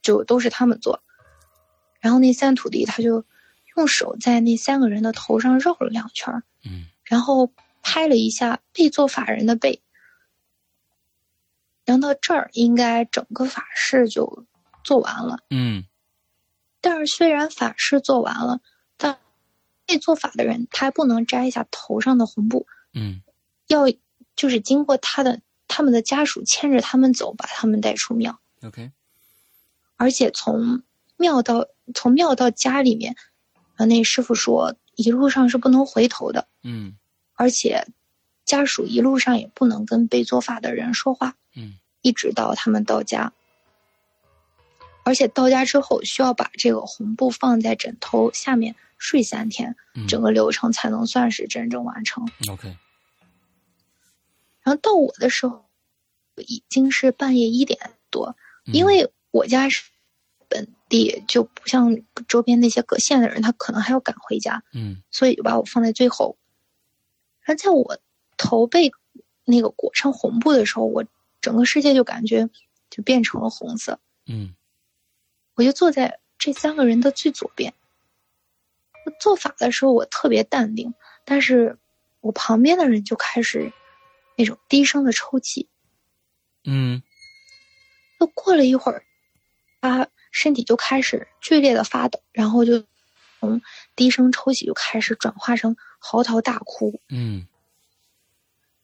[0.03, 1.01] 就都是他们做。
[1.99, 3.25] 然后那三徒弟他就。”
[3.77, 9.81] 用手在那三个人的头上绕了两圈嗯，然后拍了一下被做法人的背，
[11.85, 14.45] 然后到这儿应该整个法事就
[14.83, 15.85] 做完了，嗯，
[16.81, 18.59] 但是虽然法事做完了，
[18.97, 19.17] 但
[19.85, 23.21] 被做法的人他还不能摘下头上的红布，嗯，
[23.67, 23.85] 要
[24.35, 28.91] 就是经过他的他们的家属牵着他们走，把他们带出庙，OK，
[29.97, 30.83] 而且从
[31.17, 33.15] 庙到从庙到家里面。
[33.87, 36.47] 那师傅说，一路上是不能回头的。
[36.61, 36.97] 嗯，
[37.33, 37.87] 而且
[38.45, 41.35] 家属一路上也不能跟被做法的人说话。
[41.55, 43.33] 嗯，一直到他们到家，
[45.11, 49.75] 而且到家之后需要把这个红布放在枕头下面睡三天，
[50.07, 52.25] 整个流程才能算是真正完成。
[52.49, 52.69] OK。
[54.63, 55.65] 然后到我的时候，
[56.37, 57.77] 已经是半夜一点
[58.09, 59.83] 多，因为我家是。
[60.53, 61.97] 本地就不像
[62.27, 66.35] 周边那些隔县的人，他可能还要赶回家，嗯，所以就把我放在最后。
[67.45, 67.97] 而在我
[68.35, 68.91] 头被
[69.45, 71.05] 那个裹上红布的时候，我
[71.39, 72.49] 整个世界就感觉
[72.89, 73.97] 就变成了红色，
[74.27, 74.53] 嗯，
[75.61, 77.71] 我就坐在这三个人的最左边。
[79.19, 81.77] 做法的时候我特别淡定，但是
[82.19, 83.71] 我旁边的人就开始
[84.35, 85.67] 那种低声的抽泣，
[86.63, 87.03] 嗯，
[88.19, 89.03] 又过了一会儿，
[89.81, 90.07] 他。
[90.33, 92.85] 身体就开始剧烈的发抖，然后就
[93.41, 93.61] 从
[93.97, 97.01] 低声抽泣就开始转化成嚎啕大哭。
[97.09, 97.45] 嗯，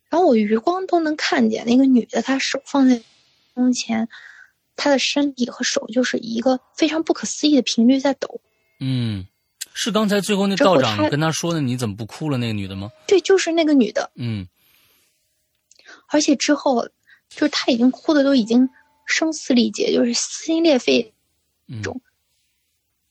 [0.09, 3.01] 然后我余光都能看见那个女的，她手放在
[3.55, 4.09] 胸前，
[4.77, 8.39] 她的身体和手就是一个非常不可思议的频率在抖。
[8.79, 9.27] 嗯，
[9.73, 12.89] 是刚才最后那道长跟他说的“你怎么不哭了”那个女的吗？
[13.07, 14.09] 对，就是那个女的。
[14.15, 14.47] 嗯，
[16.07, 16.87] 而且之后
[17.27, 18.69] 就是他已经哭的都已经
[19.05, 21.13] 声嘶力竭，就是撕心裂肺。
[21.83, 21.99] 种，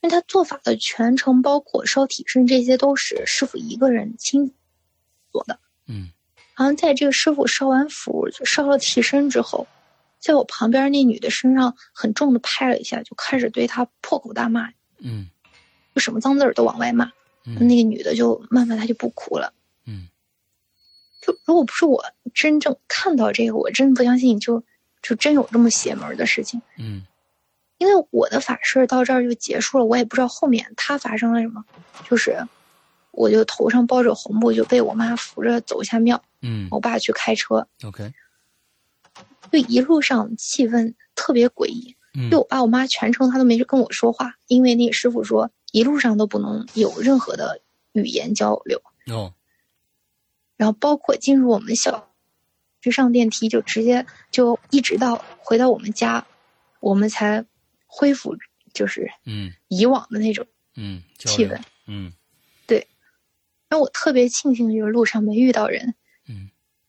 [0.00, 4.54] 因为他做法的全程，包括烧体身，这些都是师傅一个人亲
[5.30, 5.58] 做的。
[5.86, 6.08] 嗯，
[6.56, 9.66] 然后在这个师傅烧完符、烧了替身之后，
[10.27, 14.70] 在我旁边那女的身上很重的拍了一下，就开始对她破口大骂。
[14.99, 15.31] 嗯，
[15.95, 17.12] 就什么脏字儿都往外骂。
[17.45, 19.53] 那个女的就慢慢她就不哭了。
[19.85, 20.09] 嗯，
[21.22, 22.05] 就如果不是我
[22.35, 24.64] 真正看到这个，我真不相信，就
[25.01, 26.61] 就真有这么邪门的事情。
[26.77, 27.07] 嗯。
[27.79, 31.62] 因为我的法事到这儿就结束了，我也不知道后面他发生了什么，
[32.09, 32.45] 就是，
[33.11, 36.20] 我就头上包着红布，就被我妈扶着走下庙。
[36.41, 37.68] 嗯，我爸去开车。
[37.85, 38.12] OK。
[39.50, 41.96] 就一路上气氛特别诡异。
[42.14, 42.30] 嗯。
[42.30, 47.60] 就我爸我妈全程他都没跟我说话，因为那个师傅说一路上都不能有任何的
[47.92, 48.80] 语言交流。
[49.06, 49.34] 哦。
[50.56, 52.10] 然后包括进入我们小，
[52.80, 56.26] 就上电梯就直接就一直到回到我们家，
[56.80, 57.44] 我们才。
[57.88, 58.36] 恢复
[58.74, 60.44] 就是嗯以往的那种
[60.74, 62.12] 嗯气氛嗯
[62.66, 62.86] 对，
[63.70, 65.94] 然后我特别庆幸就是路上没遇到人嗯，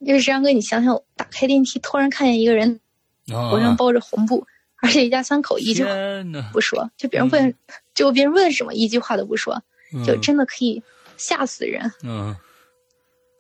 [0.06, 2.80] 就是张哥，你想想，打开电梯突然看见一个人
[3.28, 4.46] 头上包着红布，
[4.82, 5.92] 而且一家三口一句话
[6.52, 7.54] 不说，就别人问
[7.94, 9.62] 就别人问什么一句话都不说，
[10.06, 10.82] 就真的可以
[11.18, 11.92] 吓死人。
[12.04, 12.36] 嗯，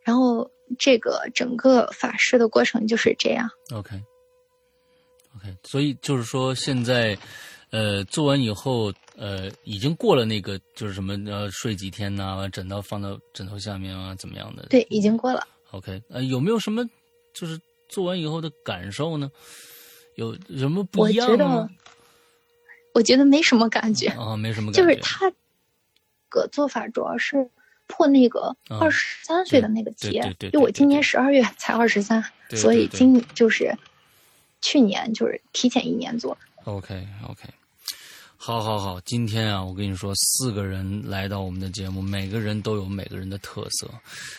[0.03, 0.49] 然后
[0.79, 3.49] 这个整个法事的过程就是这样。
[3.71, 4.01] OK
[5.35, 7.17] OK，所以就是说现在。
[7.69, 14.65] 呃，做完以后，呃，已经过了那个，就是什么呃，睡几天呐，枕头放到枕头下面啊，怎么样的？
[14.69, 15.45] 对，已经过了。
[15.77, 16.83] OK，呃，有没有什么
[17.33, 19.31] 就是做完以后的感受呢？
[20.15, 21.35] 有什么不一样吗？
[21.35, 21.69] 我觉得，
[22.95, 24.81] 我觉得没什么感觉啊，没什么感觉。
[24.81, 25.31] 就是他
[26.29, 27.49] 个做法主要是
[27.85, 33.77] 破那个二十三岁的那个结，因为我今年十二月才二十三，所以今就是
[34.61, 36.35] 去年就是提前一年做。
[36.63, 37.47] OK，OK。
[38.39, 39.01] 好，好，好！
[39.01, 43.89] 今天啊，我跟你说，四个人来到我们的节目，每个人都有每个人的特色。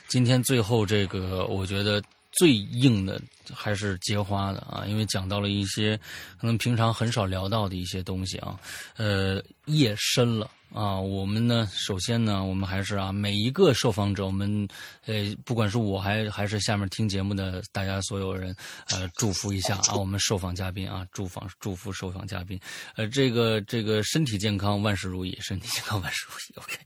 [0.07, 2.01] 今天最后这个，我觉得
[2.31, 3.21] 最硬的
[3.53, 5.99] 还是接花的啊，因为讲到了一些
[6.39, 8.59] 可能平常很少聊到的一些东西啊。
[8.97, 14.69] 呃，夜深了啊，我们呢，首先呢，我们还是啊，每一个受访者，我们
[15.07, 18.55] 呃，不管是我还还是下面听节目的大家所有人，
[18.91, 22.61] 呃，祝福一下啊，我们受访嘉宾啊，祝访祝福受访嘉宾，
[22.97, 26.77] 呃，这个这个身体健康，万事如意，身体健康，万事如意，OK，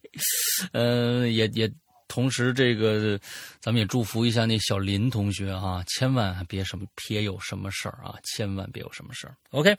[0.72, 1.68] 呃，也也
[2.12, 3.18] 同时这个，
[3.58, 9.74] 咱们也祝福一下那小林同学哈，千万别什么别有什么事儿啊，千万别有什么事儿，OK，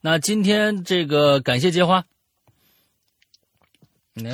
[0.00, 2.04] 那今天这个感谢结花。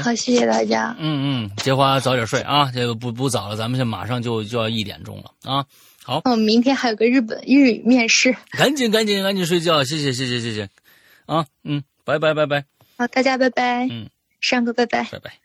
[0.02, 0.96] 好，谢谢大家。
[0.98, 5.66] 嗯嗯，结花早点睡啊，这个不不早了，咱们现马上就就要一点钟了啊。
[6.02, 10.70] 好，嗯，明天还有个日本日语面试，赶紧赶紧赶紧睡觉，谢谢谢谢谢谢，
[11.26, 12.64] 啊，嗯，拜拜拜拜。
[12.96, 13.86] 好，大家拜拜。
[13.90, 14.08] 嗯，
[14.40, 15.41] 山哥拜拜，拜拜。